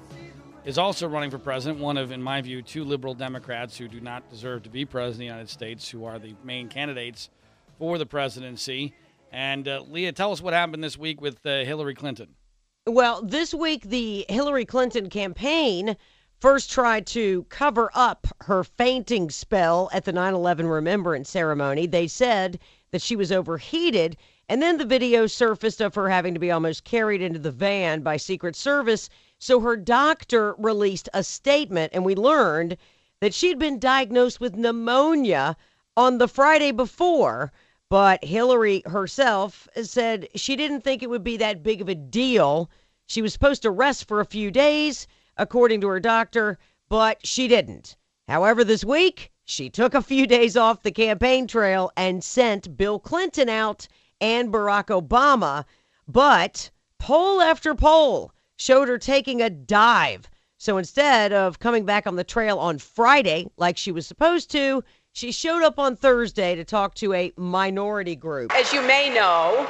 is 0.64 0.78
also 0.78 1.08
running 1.08 1.30
for 1.30 1.38
president, 1.38 1.80
one 1.80 1.96
of, 1.96 2.12
in 2.12 2.22
my 2.22 2.40
view, 2.40 2.62
two 2.62 2.84
liberal 2.84 3.14
Democrats 3.14 3.76
who 3.76 3.88
do 3.88 4.00
not 4.00 4.28
deserve 4.30 4.62
to 4.64 4.70
be 4.70 4.84
president 4.84 5.14
of 5.14 5.18
the 5.18 5.24
United 5.24 5.50
States, 5.50 5.88
who 5.88 6.04
are 6.04 6.18
the 6.18 6.34
main 6.44 6.68
candidates 6.68 7.30
for 7.78 7.98
the 7.98 8.06
presidency. 8.06 8.94
And 9.32 9.68
uh, 9.68 9.82
Leah, 9.88 10.12
tell 10.12 10.32
us 10.32 10.40
what 10.40 10.54
happened 10.54 10.82
this 10.82 10.96
week 10.96 11.20
with 11.20 11.44
uh, 11.44 11.64
Hillary 11.64 11.94
Clinton. 11.94 12.28
Well, 12.86 13.22
this 13.22 13.52
week, 13.52 13.82
the 13.82 14.24
Hillary 14.28 14.64
Clinton 14.64 15.10
campaign 15.10 15.96
first 16.40 16.70
tried 16.70 17.06
to 17.06 17.44
cover 17.44 17.90
up 17.94 18.26
her 18.42 18.62
fainting 18.62 19.30
spell 19.30 19.88
at 19.92 20.04
the 20.04 20.12
9 20.12 20.34
11 20.34 20.66
remembrance 20.66 21.30
ceremony. 21.30 21.86
They 21.86 22.06
said 22.06 22.58
that 22.90 23.02
she 23.02 23.16
was 23.16 23.32
overheated, 23.32 24.16
and 24.48 24.62
then 24.62 24.78
the 24.78 24.84
video 24.84 25.26
surfaced 25.26 25.80
of 25.80 25.94
her 25.94 26.08
having 26.08 26.34
to 26.34 26.40
be 26.40 26.50
almost 26.50 26.84
carried 26.84 27.22
into 27.22 27.38
the 27.38 27.50
van 27.50 28.02
by 28.02 28.16
Secret 28.16 28.54
Service. 28.54 29.08
So 29.38 29.60
her 29.60 29.76
doctor 29.76 30.54
released 30.58 31.08
a 31.12 31.24
statement, 31.24 31.92
and 31.94 32.04
we 32.04 32.14
learned 32.14 32.76
that 33.20 33.34
she'd 33.34 33.58
been 33.58 33.78
diagnosed 33.78 34.40
with 34.40 34.56
pneumonia 34.56 35.56
on 35.96 36.18
the 36.18 36.28
Friday 36.28 36.70
before. 36.70 37.52
But 37.88 38.24
Hillary 38.24 38.82
herself 38.84 39.68
said 39.82 40.28
she 40.34 40.56
didn't 40.56 40.82
think 40.82 41.02
it 41.02 41.10
would 41.10 41.24
be 41.24 41.36
that 41.38 41.62
big 41.62 41.80
of 41.80 41.88
a 41.88 41.94
deal. 41.94 42.70
She 43.06 43.22
was 43.22 43.32
supposed 43.32 43.62
to 43.62 43.70
rest 43.70 44.06
for 44.08 44.20
a 44.20 44.26
few 44.26 44.50
days, 44.50 45.06
according 45.36 45.80
to 45.80 45.88
her 45.88 46.00
doctor, 46.00 46.58
but 46.88 47.24
she 47.26 47.48
didn't. 47.48 47.96
However, 48.28 48.64
this 48.64 48.84
week, 48.84 49.30
she 49.44 49.70
took 49.70 49.94
a 49.94 50.02
few 50.02 50.26
days 50.26 50.56
off 50.56 50.82
the 50.82 50.90
campaign 50.90 51.46
trail 51.46 51.92
and 51.96 52.22
sent 52.22 52.76
Bill 52.76 52.98
Clinton 52.98 53.48
out 53.48 53.86
and 54.20 54.52
Barack 54.52 54.86
Obama. 54.86 55.64
But 56.08 56.70
poll 56.98 57.40
after 57.40 57.74
poll 57.74 58.32
showed 58.56 58.88
her 58.88 58.98
taking 58.98 59.40
a 59.40 59.50
dive. 59.50 60.28
So 60.58 60.78
instead 60.78 61.32
of 61.32 61.58
coming 61.58 61.84
back 61.84 62.06
on 62.06 62.16
the 62.16 62.24
trail 62.24 62.58
on 62.58 62.78
Friday, 62.78 63.46
like 63.56 63.76
she 63.76 63.92
was 63.92 64.06
supposed 64.06 64.50
to, 64.52 64.82
she 65.12 65.30
showed 65.30 65.62
up 65.62 65.78
on 65.78 65.96
Thursday 65.96 66.54
to 66.56 66.64
talk 66.64 66.94
to 66.96 67.12
a 67.12 67.32
minority 67.36 68.16
group. 68.16 68.52
As 68.54 68.72
you 68.72 68.82
may 68.82 69.10
know, 69.10 69.66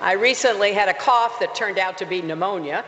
I 0.00 0.14
recently 0.14 0.72
had 0.72 0.88
a 0.88 0.94
cough 0.94 1.38
that 1.40 1.54
turned 1.54 1.78
out 1.78 1.98
to 1.98 2.06
be 2.06 2.22
pneumonia. 2.22 2.84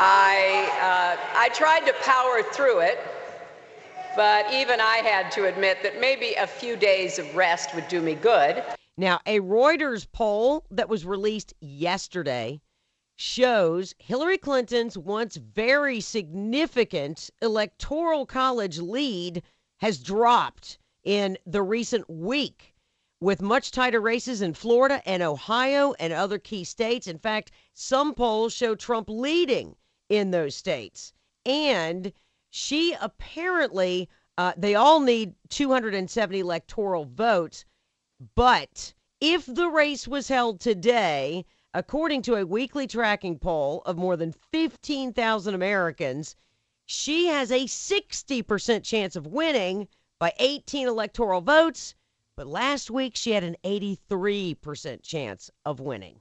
I, 0.00 0.70
uh, 0.80 1.20
I 1.36 1.48
tried 1.48 1.80
to 1.86 1.92
power 2.04 2.44
through 2.52 2.80
it, 2.82 3.00
but 4.14 4.46
even 4.52 4.80
I 4.80 4.98
had 4.98 5.32
to 5.32 5.46
admit 5.46 5.82
that 5.82 6.00
maybe 6.00 6.34
a 6.34 6.46
few 6.46 6.76
days 6.76 7.18
of 7.18 7.34
rest 7.34 7.74
would 7.74 7.88
do 7.88 8.00
me 8.00 8.14
good. 8.14 8.62
Now, 8.96 9.20
a 9.26 9.40
Reuters 9.40 10.06
poll 10.12 10.64
that 10.70 10.88
was 10.88 11.04
released 11.04 11.52
yesterday 11.60 12.60
shows 13.16 13.92
Hillary 13.98 14.38
Clinton's 14.38 14.96
once 14.96 15.34
very 15.34 16.00
significant 16.00 17.30
electoral 17.42 18.24
college 18.24 18.78
lead 18.78 19.42
has 19.78 19.98
dropped 19.98 20.78
in 21.02 21.36
the 21.44 21.62
recent 21.62 22.08
week 22.08 22.76
with 23.20 23.42
much 23.42 23.72
tighter 23.72 24.00
races 24.00 24.42
in 24.42 24.54
Florida 24.54 25.02
and 25.04 25.24
Ohio 25.24 25.92
and 25.98 26.12
other 26.12 26.38
key 26.38 26.62
states. 26.62 27.08
In 27.08 27.18
fact, 27.18 27.50
some 27.74 28.14
polls 28.14 28.52
show 28.52 28.76
Trump 28.76 29.08
leading 29.10 29.74
in 30.08 30.30
those 30.30 30.54
states. 30.54 31.12
And 31.44 32.12
she 32.50 32.94
apparently, 33.00 34.08
uh, 34.36 34.52
they 34.56 34.74
all 34.74 35.00
need 35.00 35.34
270 35.50 36.38
electoral 36.38 37.04
votes. 37.04 37.64
But 38.34 38.94
if 39.20 39.46
the 39.46 39.68
race 39.68 40.08
was 40.08 40.28
held 40.28 40.60
today, 40.60 41.44
according 41.74 42.22
to 42.22 42.36
a 42.36 42.46
weekly 42.46 42.86
tracking 42.86 43.38
poll 43.38 43.82
of 43.86 43.96
more 43.96 44.16
than 44.16 44.34
15,000 44.52 45.54
Americans, 45.54 46.36
she 46.86 47.26
has 47.26 47.50
a 47.50 47.66
60% 47.66 48.82
chance 48.82 49.14
of 49.14 49.26
winning 49.26 49.88
by 50.18 50.32
18 50.38 50.88
electoral 50.88 51.40
votes. 51.40 51.94
But 52.36 52.46
last 52.46 52.90
week, 52.90 53.16
she 53.16 53.32
had 53.32 53.44
an 53.44 53.56
83% 53.64 55.02
chance 55.02 55.50
of 55.64 55.80
winning. 55.80 56.20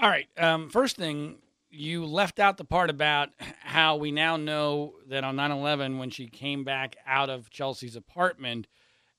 All 0.00 0.10
right. 0.10 0.28
Um, 0.36 0.68
first 0.68 0.96
thing, 0.96 1.38
you 1.74 2.06
left 2.06 2.38
out 2.38 2.56
the 2.56 2.64
part 2.64 2.90
about 2.90 3.30
how 3.60 3.96
we 3.96 4.10
now 4.12 4.36
know 4.36 4.94
that 5.08 5.24
on 5.24 5.36
9/11, 5.36 5.98
when 5.98 6.10
she 6.10 6.26
came 6.28 6.64
back 6.64 6.96
out 7.06 7.30
of 7.30 7.50
Chelsea's 7.50 7.96
apartment, 7.96 8.66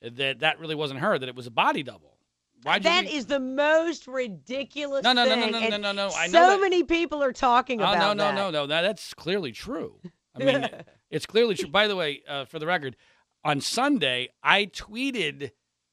that 0.01 0.39
that 0.39 0.59
really 0.59 0.75
wasn't 0.75 0.99
her; 1.01 1.17
that 1.19 1.27
it 1.29 1.35
was 1.35 1.47
a 1.47 1.51
body 1.51 1.83
double. 1.83 2.17
Why'd 2.63 2.83
That 2.83 3.05
is 3.05 3.27
the 3.27 3.39
most 3.39 4.07
ridiculous 4.07 5.03
No, 5.03 5.13
no, 5.13 5.25
no, 5.25 5.35
no, 5.35 5.41
thing. 5.41 5.51
no, 5.51 5.69
no, 5.69 5.77
no, 5.77 5.91
no. 5.91 6.09
I 6.15 6.25
know 6.27 6.31
so 6.31 6.49
that- 6.51 6.61
many 6.61 6.83
people 6.83 7.21
are 7.21 7.33
talking 7.33 7.79
Oh 7.79 7.83
about 7.83 7.99
no, 7.99 8.13
no, 8.13 8.23
that. 8.29 8.35
no, 8.35 8.49
no. 8.51 8.67
That, 8.67 8.81
that's 8.81 9.13
clearly 9.13 9.51
true. 9.51 9.99
I 10.35 10.39
mean, 10.43 10.69
it's 11.11 11.25
clearly 11.27 11.53
true. 11.55 11.69
By 11.69 11.87
the 11.87 11.95
way, 11.95 12.23
uh, 12.27 12.45
for 12.45 12.57
the 12.57 12.65
record, 12.65 12.95
on 13.43 13.61
Sunday 13.61 14.29
I 14.41 14.65
tweeted 14.65 15.51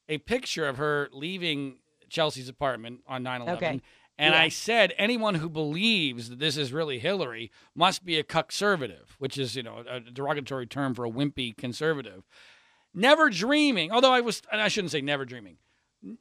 a 0.09 0.17
picture 0.19 0.67
of 0.67 0.77
her 0.77 1.09
leaving 1.13 1.77
Chelsea's 2.09 2.49
apartment 2.49 3.01
on 3.07 3.23
9/11. 3.23 3.49
Okay. 3.57 3.81
And 4.17 4.35
I 4.35 4.49
said, 4.49 4.93
anyone 4.97 5.35
who 5.35 5.49
believes 5.49 6.29
that 6.29 6.39
this 6.39 6.55
is 6.55 6.71
really 6.71 6.99
Hillary 6.99 7.51
must 7.75 8.05
be 8.05 8.19
a 8.19 8.23
cuckservative, 8.23 9.09
which 9.17 9.37
is, 9.37 9.55
you 9.55 9.63
know, 9.63 9.83
a 9.89 9.99
derogatory 9.99 10.67
term 10.67 10.93
for 10.93 11.03
a 11.03 11.09
wimpy 11.09 11.55
conservative. 11.57 12.23
Never 12.93 13.29
dreaming, 13.31 13.91
although 13.91 14.13
I 14.13 14.21
was, 14.21 14.43
I 14.51 14.67
shouldn't 14.67 14.91
say 14.91 15.01
never 15.01 15.25
dreaming, 15.25 15.57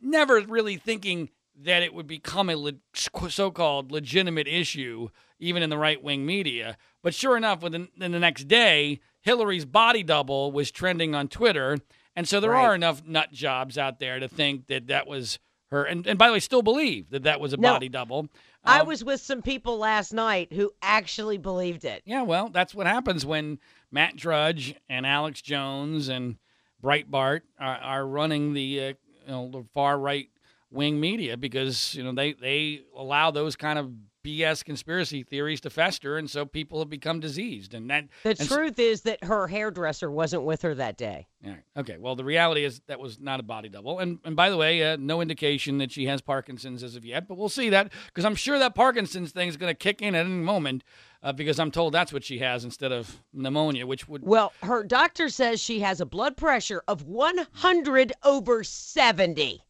never 0.01 0.41
really 0.41 0.79
thinking 0.79 1.29
that 1.55 1.83
it 1.83 1.93
would 1.93 2.07
become 2.07 2.49
a 2.49 2.57
le- 2.57 2.73
so-called 2.95 3.93
legitimate 3.93 4.49
issue, 4.49 5.09
even 5.39 5.63
in 5.63 5.69
the 5.69 5.77
right-wing 5.77 6.25
media. 6.25 6.79
But 7.03 7.15
sure 7.15 7.37
enough, 7.37 7.63
within 7.63 7.89
the 7.99 8.09
next 8.09 8.49
day, 8.49 9.01
Hillary's 9.21 9.67
body 9.67 10.03
double 10.03 10.51
was 10.51 10.71
trending 10.71 11.15
on 11.15 11.29
Twitter, 11.29 11.77
and 12.17 12.27
so 12.27 12.41
there 12.41 12.53
Right. 12.53 12.65
are 12.65 12.75
enough 12.75 13.05
nut 13.05 13.33
jobs 13.33 13.77
out 13.77 13.99
there 13.99 14.19
to 14.19 14.29
think 14.29 14.69
that 14.69 14.87
that 14.87 15.07
was 15.07 15.39
her. 15.73 15.85
And, 15.85 16.07
and 16.07 16.19
by 16.19 16.29
the 16.29 16.35
way, 16.35 16.41
still 16.41 16.63
believe 16.63 17.11
that 17.11 17.25
that 17.25 17.41
was 17.41 17.53
a 17.53 17.57
No. 17.57 17.73
body 17.73 17.89
double. 17.89 18.29
I 18.65 18.81
Um, 18.81 18.87
was 18.87 19.03
with 19.05 19.21
some 19.21 19.43
people 19.43 19.77
last 19.79 20.13
night 20.13 20.53
who 20.53 20.71
actually 20.81 21.37
believed 21.39 21.85
it. 21.85 22.03
Yeah, 22.07 22.23
well, 22.23 22.49
that's 22.49 22.75
what 22.75 22.87
happens 22.87 23.27
when 23.27 23.59
Matt 23.91 24.15
Drudge 24.17 24.77
and 24.89 25.05
Alex 25.05 25.43
Jones 25.43 26.09
and 26.09 26.37
Breitbart 26.83 27.41
are, 27.59 27.77
are 27.77 28.07
running 28.07 28.55
the 28.55 28.81
uh, 28.81 28.87
you 29.27 29.29
know 29.29 29.51
the 29.51 29.65
far 29.75 29.99
right 29.99 30.29
wing 30.71 30.99
media 31.01 31.37
because 31.37 31.95
you 31.95 32.03
know 32.03 32.13
they 32.13 32.33
they 32.33 32.83
allow 32.97 33.31
those 33.31 33.57
kind 33.57 33.79
of 33.79 33.91
BS 34.23 34.65
conspiracy 34.65 35.23
theories 35.23 35.61
to 35.63 35.71
fester, 35.71 36.17
and 36.17 36.31
so 36.31 36.45
people 36.47 36.79
have 36.79 36.89
become 36.89 37.21
diseased. 37.21 37.75
And 37.75 37.91
that 37.91 38.07
The 38.23 38.31
and 38.31 38.39
so- 38.39 38.57
truth 38.57 38.79
is 38.79 39.03
that 39.03 39.25
her 39.25 39.49
hairdresser 39.49 40.11
wasn't 40.11 40.45
with 40.45 40.63
her 40.63 40.75
that 40.77 40.97
day. 40.97 41.27
yeah. 41.45 41.57
Okay. 41.77 41.97
Well, 41.99 42.15
the 42.15 42.25
reality 42.25 42.65
is 42.65 42.81
that 42.87 43.01
was 43.01 43.19
not 43.19 43.41
a 43.41 43.43
body 43.43 43.69
double. 43.69 43.99
And 43.99 44.19
and 44.25 44.37
by 44.37 44.51
the 44.51 44.57
way, 44.57 44.93
uh, 44.93 44.97
no 45.01 45.21
indication 45.21 45.79
that 45.79 45.91
she 45.91 46.07
has 46.07 46.21
Parkinson's 46.21 46.83
as 46.83 46.95
of 46.97 47.05
yet. 47.05 47.27
But 47.27 47.37
we'll 47.37 47.49
see 47.49 47.69
that 47.71 47.93
because 48.07 48.25
I'm 48.25 48.35
sure 48.37 48.59
that 48.59 48.75
Parkinson's 48.75 49.33
thing 49.33 49.49
is 49.49 49.57
going 49.57 49.71
to 49.71 49.79
kick 49.79 50.01
in 50.03 50.15
at 50.15 50.25
any 50.27 50.35
moment 50.35 50.85
uh, 51.23 51.33
because 51.33 51.59
I'm 51.59 51.71
told 51.71 51.93
that's 51.95 52.13
what 52.13 52.25
she 52.25 52.39
has 52.39 52.65
instead 52.65 52.93
of 52.93 53.21
pneumonia, 53.33 53.87
which 53.87 54.07
would 54.09 54.23
Well, 54.23 54.53
her 54.63 54.85
doctor 54.85 55.29
says 55.29 55.61
she 55.61 55.81
has 55.81 56.01
a 56.01 56.07
blood 56.07 56.37
pressure 56.37 56.83
of 56.87 57.03
100 57.07 58.13
over 58.23 58.63
70. 58.65 59.63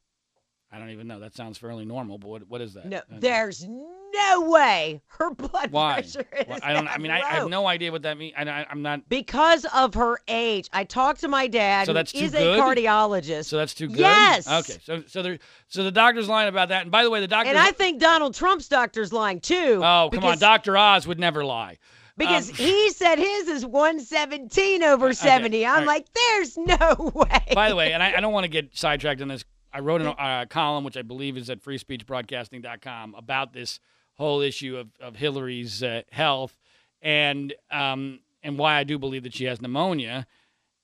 I 0.73 0.79
don't 0.79 0.91
even 0.91 1.07
know. 1.07 1.21
That 1.21 1.35
sounds 1.35 1.59
fairly 1.59 1.85
normal. 1.85 2.19
But 2.19 2.29
what 2.29 2.49
what 2.49 2.61
is 2.61 2.75
that? 2.75 2.87
No, 2.87 2.97
Okay. 2.99 3.19
there's 3.19 3.67
no 3.69 4.41
way 4.51 5.01
her 5.19 5.31
blood 5.35 5.71
Why? 5.71 5.95
pressure 5.95 6.25
is 6.39 6.47
Well, 6.49 6.59
I 6.63 6.73
don't. 6.73 6.89
I 6.89 6.99
mean, 6.99 7.11
I, 7.11 7.21
I 7.21 7.31
have 7.35 7.49
no 7.49 7.67
idea 7.67 7.93
what 7.93 8.03
that 8.03 8.17
means. 8.19 8.35
I, 8.37 8.67
I'm 8.71 8.83
not. 8.83 9.09
Because 9.09 9.65
of 9.75 9.95
her 9.95 10.19
age. 10.29 10.69
I 10.73 10.85
talked 10.85 11.21
to 11.21 11.29
my 11.29 11.47
dad, 11.47 11.87
So 11.87 11.93
that's 11.93 12.13
too 12.13 12.25
is 12.25 12.33
good? 12.33 12.59
a 12.59 12.63
cardiologist. 12.63 13.47
So 13.47 13.57
that's 13.59 13.75
too 13.75 13.89
good. 13.89 13.99
Yes. 13.99 14.49
Okay. 14.49 14.79
So 14.85 15.03
so 15.07 15.23
there. 15.23 15.39
So 15.69 15.85
the 15.85 15.93
doctor's 15.93 16.29
lying 16.29 16.49
about 16.49 16.71
that. 16.71 16.83
And 16.83 16.91
by 16.91 17.05
the 17.05 17.11
way, 17.11 17.21
the 17.21 17.29
doctor. 17.29 17.49
and 17.51 17.59
I 17.59 17.73
think 17.73 18.01
Donald 18.01 18.35
Trump's 18.35 18.69
doctor's 18.69 19.13
lying 19.13 19.41
too. 19.41 19.81
Oh 19.85 20.09
come 20.13 20.25
on, 20.25 20.39
Doctor 20.39 20.77
Oz 20.77 21.07
would 21.07 21.19
never 21.21 21.45
lie. 21.45 21.79
Because 22.19 22.51
Um, 22.51 22.57
he 22.57 22.91
said 22.91 23.19
his 23.19 23.49
is 23.49 23.65
117 23.65 24.83
over 24.83 25.15
70. 25.15 25.65
I'm 25.65 25.79
right. 25.79 25.87
like, 25.87 26.07
there's 26.13 26.59
no 26.59 27.11
way. 27.15 27.53
By 27.55 27.71
the 27.71 27.77
way, 27.77 27.93
and 27.95 28.03
I, 28.03 28.15
I 28.17 28.21
don't 28.21 28.35
want 28.35 28.45
to 28.45 28.49
get 28.51 28.77
sidetracked 28.77 29.23
on 29.23 29.29
this. 29.29 29.45
I 29.73 29.81
wrote 29.81 30.03
a 30.03 30.11
uh, 30.11 30.47
column, 30.47 30.85
which 30.85 30.97
I 30.97 31.03
believe 31.03 31.37
is 31.37 31.49
at 31.51 31.63
freespeechbroadcasting.com, 31.63 33.15
about 33.15 33.53
this 33.53 33.81
whole 34.15 34.41
issue 34.41 34.77
of, 34.77 34.89
of 35.01 35.17
Hillary's 35.17 35.83
uh, 35.83 36.03
health 36.11 36.59
and 37.01 37.55
um, 37.71 38.21
and 38.43 38.59
why 38.59 38.77
I 38.77 38.85
do 38.85 38.99
believe 38.99 39.23
that 39.23 39.35
she 39.35 39.45
has 39.45 39.61
pneumonia. 39.61 40.27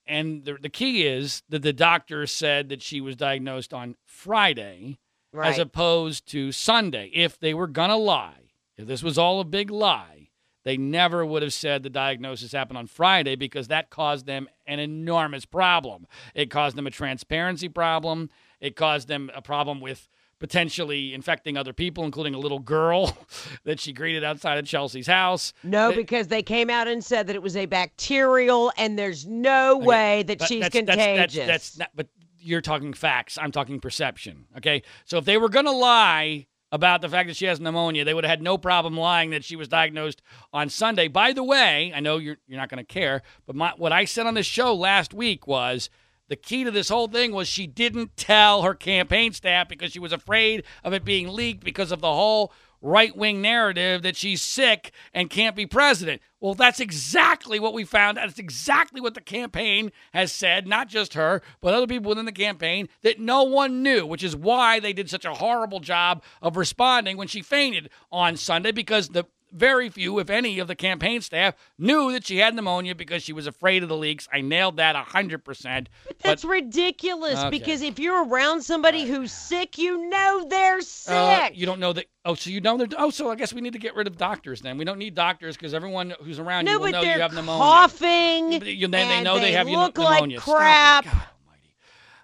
And 0.06 0.44
the, 0.44 0.54
the 0.54 0.70
key 0.70 1.06
is 1.06 1.42
that 1.50 1.62
the 1.62 1.72
doctor 1.72 2.26
said 2.26 2.70
that 2.70 2.80
she 2.80 3.00
was 3.00 3.16
diagnosed 3.16 3.74
on 3.74 3.96
Friday 4.04 4.98
right. 5.32 5.52
as 5.52 5.58
opposed 5.58 6.26
to 6.28 6.50
Sunday. 6.52 7.10
If 7.12 7.38
they 7.38 7.52
were 7.52 7.66
going 7.66 7.90
to 7.90 7.96
lie, 7.96 8.52
if 8.76 8.86
this 8.86 9.02
was 9.02 9.18
all 9.18 9.40
a 9.40 9.44
big 9.44 9.70
lie, 9.70 10.30
they 10.64 10.76
never 10.76 11.24
would 11.24 11.42
have 11.42 11.52
said 11.52 11.82
the 11.82 11.90
diagnosis 11.90 12.52
happened 12.52 12.78
on 12.78 12.86
Friday 12.86 13.36
because 13.36 13.68
that 13.68 13.90
caused 13.90 14.26
them 14.26 14.48
an 14.66 14.78
enormous 14.78 15.44
problem. 15.44 16.06
It 16.34 16.50
caused 16.50 16.76
them 16.76 16.86
a 16.86 16.90
transparency 16.90 17.68
problem. 17.68 18.30
It 18.60 18.76
caused 18.76 19.08
them 19.08 19.30
a 19.34 19.42
problem 19.42 19.80
with 19.80 20.08
potentially 20.38 21.12
infecting 21.14 21.56
other 21.56 21.72
people, 21.72 22.04
including 22.04 22.32
a 22.34 22.38
little 22.38 22.60
girl 22.60 23.16
that 23.64 23.80
she 23.80 23.92
greeted 23.92 24.22
outside 24.22 24.56
of 24.58 24.64
Chelsea's 24.66 25.06
house. 25.08 25.52
no, 25.64 25.92
because 25.92 26.28
they 26.28 26.42
came 26.42 26.70
out 26.70 26.86
and 26.86 27.04
said 27.04 27.26
that 27.26 27.34
it 27.34 27.42
was 27.42 27.56
a 27.56 27.66
bacterial, 27.66 28.72
and 28.76 28.98
there's 28.98 29.26
no 29.26 29.76
way 29.76 30.22
that 30.24 30.40
she's 30.42 30.60
that's- 30.60 30.86
that's- 30.86 30.96
contagious. 30.96 31.46
That's, 31.46 31.70
that's, 31.70 31.78
not, 31.78 31.90
but 31.94 32.06
you're 32.40 32.60
talking 32.60 32.92
facts. 32.92 33.36
I'm 33.40 33.50
talking 33.50 33.80
perception. 33.80 34.46
Okay. 34.56 34.82
So 35.04 35.18
if 35.18 35.24
they 35.24 35.36
were 35.36 35.48
going 35.48 35.66
to 35.66 35.72
lie 35.72 36.46
about 36.70 37.02
the 37.02 37.08
fact 37.08 37.28
that 37.28 37.36
she 37.36 37.46
has 37.46 37.58
pneumonia, 37.58 38.04
they 38.04 38.14
would 38.14 38.24
have 38.24 38.30
had 38.30 38.42
no 38.42 38.56
problem 38.56 38.96
lying 38.96 39.30
that 39.30 39.42
she 39.42 39.56
was 39.56 39.66
diagnosed 39.68 40.22
on 40.52 40.68
Sunday. 40.68 41.08
By 41.08 41.32
the 41.32 41.42
way, 41.42 41.92
I 41.94 41.98
know 42.00 42.18
you're 42.18 42.38
you're 42.46 42.60
not 42.60 42.68
going 42.68 42.78
to 42.78 42.84
care, 42.84 43.22
but 43.46 43.56
my, 43.56 43.72
what 43.76 43.92
I 43.92 44.04
said 44.04 44.26
on 44.26 44.34
this 44.34 44.46
show 44.46 44.72
last 44.74 45.12
week 45.12 45.46
was. 45.48 45.90
The 46.28 46.36
key 46.36 46.64
to 46.64 46.70
this 46.70 46.88
whole 46.90 47.08
thing 47.08 47.32
was 47.32 47.48
she 47.48 47.66
didn't 47.66 48.16
tell 48.16 48.62
her 48.62 48.74
campaign 48.74 49.32
staff 49.32 49.68
because 49.68 49.92
she 49.92 49.98
was 49.98 50.12
afraid 50.12 50.64
of 50.84 50.92
it 50.92 51.04
being 51.04 51.28
leaked 51.28 51.64
because 51.64 51.90
of 51.90 52.00
the 52.00 52.12
whole 52.12 52.52
right 52.80 53.16
wing 53.16 53.42
narrative 53.42 54.02
that 54.02 54.16
she's 54.16 54.42
sick 54.42 54.92
and 55.12 55.30
can't 55.30 55.56
be 55.56 55.66
president. 55.66 56.22
Well, 56.40 56.54
that's 56.54 56.80
exactly 56.80 57.58
what 57.58 57.74
we 57.74 57.84
found. 57.84 58.16
That's 58.16 58.38
exactly 58.38 59.00
what 59.00 59.14
the 59.14 59.20
campaign 59.20 59.90
has 60.12 60.30
said, 60.30 60.68
not 60.68 60.88
just 60.88 61.14
her, 61.14 61.42
but 61.60 61.74
other 61.74 61.86
people 61.86 62.10
within 62.10 62.26
the 62.26 62.32
campaign 62.32 62.88
that 63.02 63.18
no 63.18 63.42
one 63.42 63.82
knew, 63.82 64.06
which 64.06 64.22
is 64.22 64.36
why 64.36 64.78
they 64.78 64.92
did 64.92 65.10
such 65.10 65.24
a 65.24 65.34
horrible 65.34 65.80
job 65.80 66.22
of 66.40 66.56
responding 66.56 67.16
when 67.16 67.28
she 67.28 67.42
fainted 67.42 67.90
on 68.12 68.36
Sunday 68.36 68.70
because 68.70 69.08
the 69.08 69.24
very 69.52 69.88
few, 69.88 70.18
if 70.18 70.30
any, 70.30 70.58
of 70.58 70.68
the 70.68 70.74
campaign 70.74 71.20
staff 71.20 71.54
knew 71.78 72.12
that 72.12 72.26
she 72.26 72.38
had 72.38 72.54
pneumonia 72.54 72.94
because 72.94 73.22
she 73.22 73.32
was 73.32 73.46
afraid 73.46 73.82
of 73.82 73.88
the 73.88 73.96
leaks. 73.96 74.28
I 74.32 74.40
nailed 74.40 74.76
that 74.76 74.94
100%. 74.96 75.86
That's 76.22 76.42
but, 76.42 76.48
ridiculous 76.48 77.38
Okay. 77.38 77.50
because 77.50 77.82
if 77.82 77.98
you're 77.98 78.24
around 78.26 78.62
somebody 78.62 79.04
who's 79.06 79.32
sick, 79.32 79.78
you 79.78 80.08
know 80.08 80.46
they're 80.48 80.80
sick. 80.80 81.14
Uh, 81.14 81.50
you 81.52 81.66
don't 81.66 81.80
know 81.80 81.92
that. 81.92 82.06
Oh, 82.24 82.34
so 82.34 82.50
you 82.50 82.60
know 82.60 82.76
they're. 82.76 82.88
Oh, 82.98 83.10
so 83.10 83.30
I 83.30 83.36
guess 83.36 83.52
we 83.54 83.60
need 83.60 83.72
to 83.72 83.78
get 83.78 83.94
rid 83.96 84.06
of 84.06 84.16
doctors 84.18 84.60
then. 84.60 84.76
We 84.76 84.84
don't 84.84 84.98
need 84.98 85.14
doctors 85.14 85.56
because 85.56 85.72
everyone 85.72 86.12
who's 86.22 86.38
around 86.38 86.66
no, 86.66 86.72
you 86.72 86.80
will 86.80 86.90
know 86.92 87.00
you 87.02 87.20
have 87.20 87.32
pneumonia. 87.32 87.62
coughing. 87.62 88.58
But 88.58 88.66
you- 88.68 88.88
then 88.88 89.08
they 89.08 89.22
know 89.22 89.38
they 89.38 89.52
have 89.52 89.68
you 89.68 89.78
look 89.78 89.96
pneumonia. 89.96 90.36
like 90.36 90.44
crap. 90.44 91.04
God 91.04 91.12
almighty. 91.14 91.74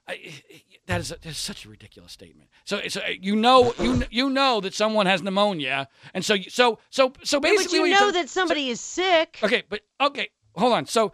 I, 0.07 0.63
that 0.87 1.01
is, 1.01 1.09
that 1.09 1.25
is 1.27 1.39
such 1.39 1.65
a 1.65 1.69
ridiculous 1.69 2.13
statement. 2.13 2.51
So, 2.65 2.81
so 2.89 3.01
uh, 3.01 3.09
you 3.21 3.37
know, 3.37 3.73
you 3.79 4.03
you 4.11 4.31
know 4.31 4.61
that 4.61 4.75
someone 4.75 5.07
has 5.07 5.23
pneumonia, 5.23 5.89
and 6.13 6.25
so 6.25 6.35
you- 6.35 6.51
so 6.51 6.79
so 6.91 7.13
so 7.23 7.41
basically, 7.41 7.91
you 7.91 7.95
know 7.95 8.13
that 8.13 8.29
somebody 8.29 8.69
is 8.69 8.81
sick. 8.81 9.39
Okay, 9.43 9.63
but 9.69 9.81
okay, 10.01 10.29
hold 10.55 10.73
on. 10.75 10.87
So, 10.87 11.13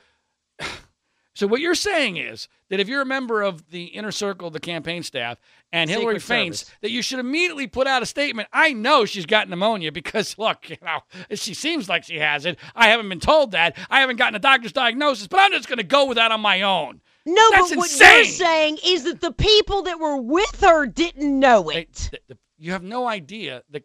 so 1.34 1.46
what 1.46 1.60
you're 1.60 1.74
saying 1.74 2.16
is 2.16 2.48
that 2.68 2.80
if 2.80 2.88
you're 2.88 3.02
a 3.02 3.06
member 3.06 3.42
of 3.42 3.70
the 3.70 3.84
inner 3.86 4.10
circle 4.12 4.48
of 4.48 4.52
the 4.52 4.60
campaign 4.60 5.02
staff 5.02 5.38
and 5.72 5.88
Hillary 5.88 6.18
faints, 6.18 6.60
Service. 6.60 6.74
that 6.82 6.90
you 6.90 7.02
should 7.02 7.18
immediately 7.18 7.66
put 7.66 7.86
out 7.86 8.02
a 8.02 8.06
statement. 8.06 8.48
I 8.52 8.72
know 8.72 9.04
she's 9.04 9.26
got 9.26 9.48
pneumonia 9.48 9.92
because 9.92 10.36
look, 10.38 10.68
you 10.68 10.76
know, 10.82 11.00
she 11.34 11.54
seems 11.54 11.88
like 11.88 12.04
she 12.04 12.18
has 12.18 12.44
it. 12.44 12.58
I 12.74 12.88
haven't 12.88 13.08
been 13.08 13.20
told 13.20 13.52
that. 13.52 13.76
I 13.88 14.00
haven't 14.00 14.16
gotten 14.16 14.34
a 14.34 14.40
doctor's 14.40 14.72
diagnosis, 14.72 15.28
but 15.28 15.40
I'm 15.40 15.52
just 15.52 15.68
going 15.68 15.78
to 15.78 15.84
go 15.84 16.06
with 16.06 16.16
that 16.16 16.32
on 16.32 16.40
my 16.40 16.62
own. 16.62 17.00
No, 17.26 17.50
That's 17.50 17.70
but 17.70 17.78
what 17.78 17.90
insane. 17.90 18.16
you're 18.16 18.24
saying 18.24 18.78
is 18.84 19.04
that 19.04 19.20
the 19.20 19.32
people 19.32 19.82
that 19.82 19.98
were 20.00 20.16
with 20.16 20.60
her 20.62 20.86
didn't 20.86 21.38
know 21.38 21.68
it. 21.68 21.92
th- 21.94 22.22
th- 22.26 22.38
you 22.58 22.72
have 22.72 22.82
no 22.82 23.06
idea 23.06 23.62
the. 23.70 23.82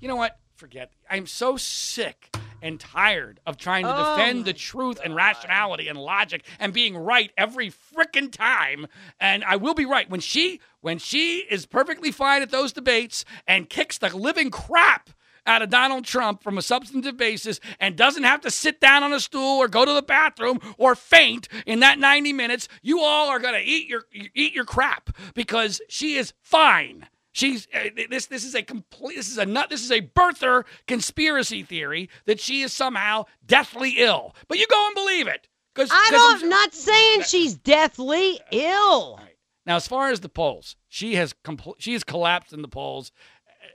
You 0.00 0.08
know 0.08 0.16
what? 0.16 0.38
Forget. 0.56 0.92
I'm 1.10 1.26
so 1.26 1.56
sick 1.56 2.34
and 2.62 2.78
tired 2.78 3.40
of 3.46 3.56
trying 3.56 3.84
to 3.84 3.94
Oh 3.94 4.16
defend 4.16 4.44
the 4.44 4.52
truth 4.52 5.00
and 5.02 5.14
rationality 5.14 5.88
and 5.88 5.98
logic 5.98 6.44
and 6.58 6.72
being 6.74 6.96
right 6.96 7.30
every 7.38 7.70
frickin' 7.70 8.30
time. 8.30 8.86
And 9.18 9.42
I 9.44 9.56
will 9.56 9.72
be 9.74 9.86
right 9.86 10.08
when 10.10 10.20
she 10.20 10.60
when 10.82 10.98
she 10.98 11.38
is 11.50 11.64
perfectly 11.66 12.10
fine 12.12 12.42
at 12.42 12.50
those 12.50 12.72
debates 12.72 13.24
and 13.46 13.68
kicks 13.70 13.96
the 13.98 14.14
living 14.14 14.50
crap 14.50 15.10
out 15.46 15.62
of 15.62 15.70
Donald 15.70 16.04
Trump 16.04 16.42
from 16.42 16.58
a 16.58 16.62
substantive 16.62 17.16
basis 17.16 17.60
and 17.78 17.96
doesn't 17.96 18.24
have 18.24 18.40
to 18.42 18.50
sit 18.50 18.80
down 18.80 19.02
on 19.02 19.12
a 19.12 19.20
stool 19.20 19.58
or 19.58 19.68
go 19.68 19.84
to 19.84 19.92
the 19.92 20.02
bathroom 20.02 20.60
or 20.78 20.94
faint 20.94 21.48
in 21.66 21.80
that 21.80 21.98
90 21.98 22.32
minutes, 22.32 22.68
you 22.82 23.00
all 23.00 23.28
are 23.28 23.38
going 23.38 23.54
to 23.54 23.60
eat 23.60 23.88
your 23.88 24.04
eat 24.12 24.54
your 24.54 24.64
crap 24.64 25.10
because 25.34 25.80
she 25.88 26.16
is 26.16 26.32
fine. 26.42 27.06
She's 27.32 27.68
uh, 27.72 27.90
this. 28.08 28.26
This 28.26 28.44
is 28.44 28.54
a 28.54 28.62
complete. 28.62 29.16
This 29.16 29.30
is 29.30 29.38
a 29.38 29.46
nut. 29.46 29.70
This 29.70 29.84
is 29.84 29.92
a 29.92 30.00
birther 30.00 30.64
conspiracy 30.88 31.62
theory 31.62 32.10
that 32.24 32.40
she 32.40 32.62
is 32.62 32.72
somehow 32.72 33.26
deathly 33.46 33.94
ill. 33.98 34.34
But 34.48 34.58
you 34.58 34.66
go 34.66 34.86
and 34.86 34.94
believe 34.94 35.28
it 35.28 35.48
because 35.72 35.90
I 35.92 36.08
don't. 36.10 36.42
I'm 36.42 36.48
not 36.48 36.74
saying 36.74 37.22
she's 37.22 37.54
deathly 37.54 38.40
ill. 38.50 39.20
Now, 39.64 39.76
as 39.76 39.86
far 39.86 40.10
as 40.10 40.20
the 40.20 40.28
polls, 40.28 40.74
she 40.88 41.14
has 41.14 41.32
compl- 41.44 41.76
she 41.78 41.92
has 41.92 42.02
collapsed 42.02 42.52
in 42.52 42.62
the 42.62 42.68
polls 42.68 43.12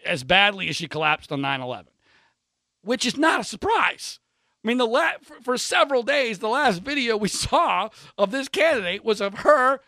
as 0.06 0.24
badly 0.24 0.70
as 0.70 0.76
she 0.76 0.88
collapsed 0.88 1.32
on 1.32 1.42
9/11, 1.42 1.86
which 2.82 3.06
is 3.06 3.18
not 3.18 3.40
a 3.40 3.44
surprise. 3.44 4.20
I 4.64 4.68
mean, 4.68 4.78
the 4.78 4.88
la- 4.88 5.20
for, 5.22 5.40
for 5.42 5.58
several 5.58 6.02
days, 6.04 6.40
the 6.40 6.50
last 6.50 6.82
video 6.82 7.18
we 7.18 7.28
saw 7.48 7.90
of 8.18 8.32
this 8.32 8.48
candidate 8.48 9.04
was 9.06 9.22
of 9.22 9.40
her 9.40 9.80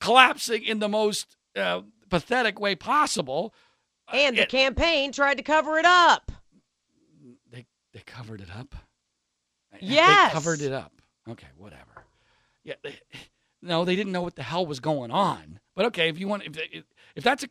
collapsing 0.00 0.62
in 0.64 0.78
the 0.78 0.88
most 0.88 1.36
uh, 1.56 1.82
pathetic 2.08 2.58
way 2.60 2.74
possible. 2.74 3.54
And 4.12 4.36
the 4.36 4.42
it- 4.42 4.48
campaign 4.48 5.12
tried 5.12 5.36
to 5.38 5.42
cover 5.42 5.78
it 5.78 5.84
up. 5.86 6.30
They 7.50 7.66
they 7.92 8.00
covered 8.00 8.40
it 8.40 8.50
up. 8.56 8.74
Yes. 9.80 10.30
they 10.32 10.34
covered 10.34 10.60
it 10.60 10.72
up. 10.72 10.92
Okay, 11.28 11.48
whatever. 11.56 12.04
Yeah, 12.64 12.74
they, 12.82 12.96
no, 13.60 13.84
they 13.84 13.96
didn't 13.96 14.12
know 14.12 14.22
what 14.22 14.36
the 14.36 14.42
hell 14.42 14.64
was 14.66 14.78
going 14.80 15.10
on. 15.10 15.58
But 15.74 15.86
okay, 15.86 16.08
if 16.08 16.18
you 16.18 16.28
want, 16.28 16.44
if 16.44 16.56
if, 16.72 16.84
if 17.16 17.24
that's 17.24 17.44
a, 17.44 17.48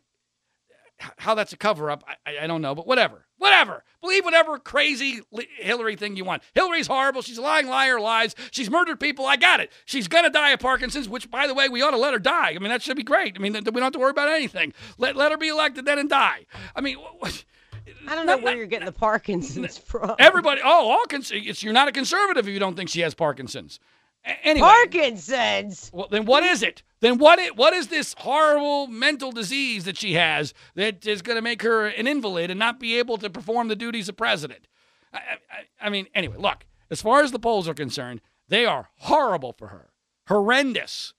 how 0.98 1.34
that's 1.34 1.52
a 1.52 1.56
cover 1.56 1.90
up, 1.90 2.04
I, 2.26 2.38
I 2.42 2.46
don't 2.46 2.62
know, 2.62 2.74
but 2.74 2.86
whatever. 2.86 3.26
Whatever. 3.38 3.84
Believe 4.00 4.24
whatever 4.24 4.58
crazy 4.58 5.20
Hillary 5.58 5.96
thing 5.96 6.16
you 6.16 6.24
want. 6.24 6.42
Hillary's 6.54 6.86
horrible. 6.86 7.20
She's 7.20 7.38
a 7.38 7.42
lying 7.42 7.66
liar, 7.66 8.00
lies. 8.00 8.34
She's 8.50 8.70
murdered 8.70 9.00
people. 9.00 9.26
I 9.26 9.36
got 9.36 9.60
it. 9.60 9.72
She's 9.84 10.08
going 10.08 10.24
to 10.24 10.30
die 10.30 10.50
of 10.50 10.60
Parkinson's, 10.60 11.08
which, 11.08 11.30
by 11.30 11.46
the 11.46 11.54
way, 11.54 11.68
we 11.68 11.82
ought 11.82 11.90
to 11.90 11.96
let 11.96 12.12
her 12.12 12.18
die. 12.18 12.50
I 12.54 12.58
mean, 12.58 12.68
that 12.68 12.82
should 12.82 12.96
be 12.96 13.02
great. 13.02 13.34
I 13.36 13.40
mean, 13.40 13.52
we 13.52 13.60
don't 13.60 13.82
have 13.82 13.92
to 13.92 13.98
worry 13.98 14.10
about 14.10 14.28
anything. 14.28 14.72
Let, 14.98 15.16
let 15.16 15.32
her 15.32 15.38
be 15.38 15.48
elected 15.48 15.84
then 15.84 15.98
and 15.98 16.08
die. 16.08 16.46
I 16.76 16.80
mean, 16.80 16.96
what, 16.96 17.44
I 18.08 18.14
don't 18.14 18.26
know 18.26 18.38
where 18.38 18.56
you're 18.56 18.66
getting 18.66 18.86
the 18.86 18.92
Parkinson's 18.92 19.78
from. 19.78 20.14
Everybody, 20.18 20.60
oh, 20.64 20.90
all 20.90 21.04
cons- 21.06 21.32
it's, 21.34 21.62
you're 21.62 21.72
not 21.72 21.88
a 21.88 21.92
conservative 21.92 22.46
if 22.48 22.52
you 22.52 22.60
don't 22.60 22.76
think 22.76 22.88
she 22.88 23.00
has 23.00 23.14
Parkinson's. 23.14 23.80
Anyway, 24.24 24.66
Parkinson's. 24.66 25.90
Well, 25.92 26.08
then 26.10 26.24
what 26.24 26.44
is 26.44 26.62
it? 26.62 26.82
Then 27.00 27.18
what? 27.18 27.38
It, 27.38 27.56
what 27.56 27.74
is 27.74 27.88
this 27.88 28.14
horrible 28.18 28.86
mental 28.86 29.32
disease 29.32 29.84
that 29.84 29.98
she 29.98 30.14
has 30.14 30.54
that 30.74 31.06
is 31.06 31.20
going 31.20 31.36
to 31.36 31.42
make 31.42 31.62
her 31.62 31.86
an 31.86 32.06
invalid 32.06 32.50
and 32.50 32.58
not 32.58 32.80
be 32.80 32.98
able 32.98 33.18
to 33.18 33.28
perform 33.28 33.68
the 33.68 33.76
duties 33.76 34.08
of 34.08 34.16
president? 34.16 34.66
I, 35.12 35.18
I, 35.18 35.86
I 35.86 35.90
mean, 35.90 36.06
anyway, 36.14 36.36
look. 36.38 36.66
As 36.90 37.02
far 37.02 37.22
as 37.22 37.32
the 37.32 37.38
polls 37.38 37.68
are 37.68 37.74
concerned, 37.74 38.20
they 38.48 38.64
are 38.66 38.90
horrible 38.98 39.52
for 39.52 39.68
her, 39.68 39.90
horrendous, 40.28 41.12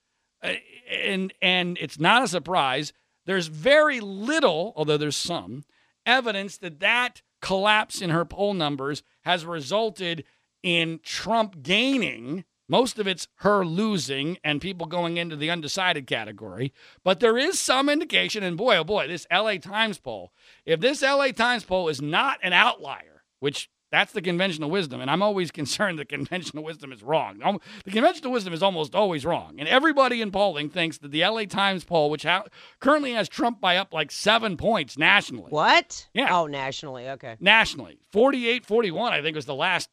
uh, 0.44 0.54
and 0.90 1.34
and 1.42 1.78
it's 1.82 2.00
not 2.00 2.24
a 2.24 2.28
surprise. 2.28 2.94
There's 3.26 3.48
very 3.48 4.00
little, 4.00 4.74
although 4.76 4.98
there's 4.98 5.16
some, 5.16 5.64
evidence 6.06 6.58
that 6.58 6.80
that 6.80 7.22
collapse 7.42 8.02
in 8.02 8.12
her 8.12 8.26
poll 8.26 8.54
numbers 8.54 9.04
has 9.22 9.46
resulted 9.46 10.24
in 10.64 11.00
Trump 11.04 11.62
gaining 11.62 12.46
most 12.68 13.00
of 13.00 13.08
it's 13.08 13.28
her 13.38 13.66
losing 13.66 14.38
and 14.44 14.62
people 14.62 14.88
going 14.88 15.18
into 15.18 15.36
the 15.36 15.50
undecided 15.50 16.08
category. 16.08 16.74
But 17.04 17.20
there 17.20 17.38
is 17.38 17.60
some 17.60 17.90
indication, 17.90 18.44
and 18.44 18.58
boy, 18.58 18.78
oh 18.78 18.84
boy, 18.84 19.08
this 19.08 19.28
LA 19.32 19.58
Times 19.58 20.00
poll, 20.00 20.32
if 20.66 20.80
this 20.80 21.02
LA 21.02 21.30
Times 21.30 21.64
poll 21.64 21.90
is 21.90 22.02
not 22.02 22.40
an 22.42 22.54
outlier, 22.54 23.24
which 23.40 23.70
that's 23.92 24.12
the 24.12 24.22
conventional 24.22 24.70
wisdom, 24.70 25.00
and 25.00 25.10
I'm 25.10 25.22
always 25.22 25.52
concerned 25.62 26.00
that 26.00 26.10
conventional 26.10 26.64
wisdom 26.64 26.92
is 26.92 27.04
wrong. 27.04 27.62
The 27.86 27.92
conventional 27.92 28.32
wisdom 28.32 28.54
is 28.54 28.64
almost 28.64 28.96
always 28.96 29.26
wrong. 29.26 29.56
And 29.58 29.70
everybody 29.70 30.22
in 30.22 30.32
polling 30.32 30.70
thinks 30.70 30.98
that 30.98 31.12
the 31.12 31.26
LA 31.26 31.46
Times 31.46 31.84
poll, 31.84 32.10
which 32.10 32.24
ha- 32.24 32.46
currently 32.80 33.14
has 33.14 33.30
Trump 33.30 33.62
by 33.62 33.78
up 33.78 33.94
like 33.94 34.12
seven 34.12 34.58
points 34.58 34.98
nationally. 34.98 35.50
What? 35.50 36.10
Yeah. 36.14 36.36
Oh, 36.38 36.48
nationally. 36.48 37.08
Okay. 37.10 37.38
Nationally. 37.40 38.00
48 38.12 38.66
41, 38.66 39.14
I 39.14 39.22
think, 39.22 39.36
was 39.36 39.46
the 39.46 39.56
last 39.56 39.90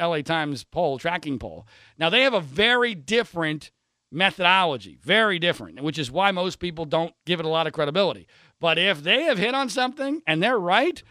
LA 0.00 0.22
Times 0.22 0.64
poll, 0.64 0.98
tracking 0.98 1.38
poll. 1.38 1.66
Now, 1.98 2.10
they 2.10 2.22
have 2.22 2.34
a 2.34 2.40
very 2.40 2.94
different 2.94 3.70
methodology, 4.10 4.98
very 5.02 5.38
different, 5.38 5.82
which 5.82 5.98
is 5.98 6.10
why 6.10 6.30
most 6.30 6.58
people 6.58 6.84
don't 6.84 7.12
give 7.26 7.40
it 7.40 7.46
a 7.46 7.48
lot 7.48 7.66
of 7.66 7.72
credibility. 7.72 8.26
But 8.60 8.78
if 8.78 9.02
they 9.02 9.24
have 9.24 9.38
hit 9.38 9.54
on 9.54 9.68
something 9.68 10.22
and 10.26 10.42
they're 10.42 10.58
right, 10.58 11.02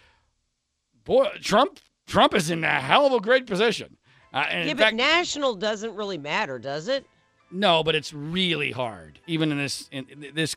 boy, 1.04 1.28
Trump 1.42 1.80
Trump 2.08 2.34
is 2.34 2.50
in 2.50 2.64
a 2.64 2.80
hell 2.80 3.06
of 3.06 3.14
a 3.14 3.20
great 3.20 3.46
position. 3.46 3.98
Uh, 4.34 4.46
yeah, 4.50 4.74
but 4.74 4.80
fact, 4.80 4.96
national 4.96 5.56
doesn't 5.56 5.96
really 5.96 6.18
matter, 6.18 6.58
does 6.58 6.88
it? 6.88 7.06
No, 7.52 7.84
but 7.84 7.94
it's 7.94 8.14
really 8.14 8.72
hard, 8.72 9.20
even 9.28 9.52
in 9.52 9.58
this 9.58 9.88
in 9.92 10.32
this 10.34 10.56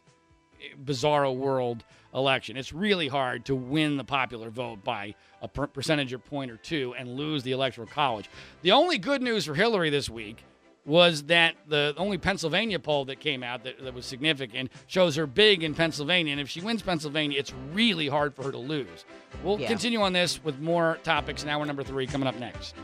bizarro 0.83 1.37
world 1.37 1.85
election. 2.17 2.57
It's 2.57 2.73
really 2.73 3.09
hard 3.09 3.45
to 3.45 3.55
win 3.55 3.97
the 3.97 4.05
popular 4.05 4.51
vote 4.51 4.83
by 4.83 5.15
a 5.43 5.49
per- 5.49 5.67
percentage 5.67 6.13
or 6.13 6.19
point 6.19 6.51
or 6.51 6.57
two 6.57 6.95
and 6.99 7.11
lose 7.11 7.43
the 7.43 7.53
electoral 7.53 7.87
college. 7.87 8.29
The 8.63 8.73
only 8.73 8.99
good 8.99 9.23
news 9.23 9.45
for 9.45 9.55
Hillary 9.55 9.91
this 9.91 10.09
week 10.09 10.43
was 10.87 11.25
that 11.25 11.57
the 11.67 11.93
only 11.97 12.17
Pennsylvania 12.17 12.79
poll 12.79 13.05
that 13.07 13.19
came 13.19 13.43
out 13.43 13.65
that, 13.65 13.83
that 13.83 13.93
was 13.93 14.07
significant 14.07 14.71
shows 14.87 15.17
her 15.17 15.27
big 15.27 15.65
in 15.65 15.75
Pennsylvania. 15.75 16.33
And 16.33 16.41
if 16.41 16.49
she 16.49 16.61
wins 16.61 16.81
Pennsylvania, 16.81 17.39
it's 17.39 17.53
really 17.73 18.09
hard 18.09 18.35
for 18.35 18.45
her 18.45 18.53
to 18.53 18.59
lose. 18.59 19.05
We'll 19.43 19.61
yeah. 19.61 19.67
continue 19.67 20.01
on 20.01 20.13
this 20.13 20.43
with 20.43 20.61
more 20.61 20.99
topics 21.03 21.43
in 21.43 21.49
hour 21.49 21.67
number 21.67 21.83
three 21.83 22.07
coming 22.07 22.29
up 22.29 22.39
next. 22.39 22.75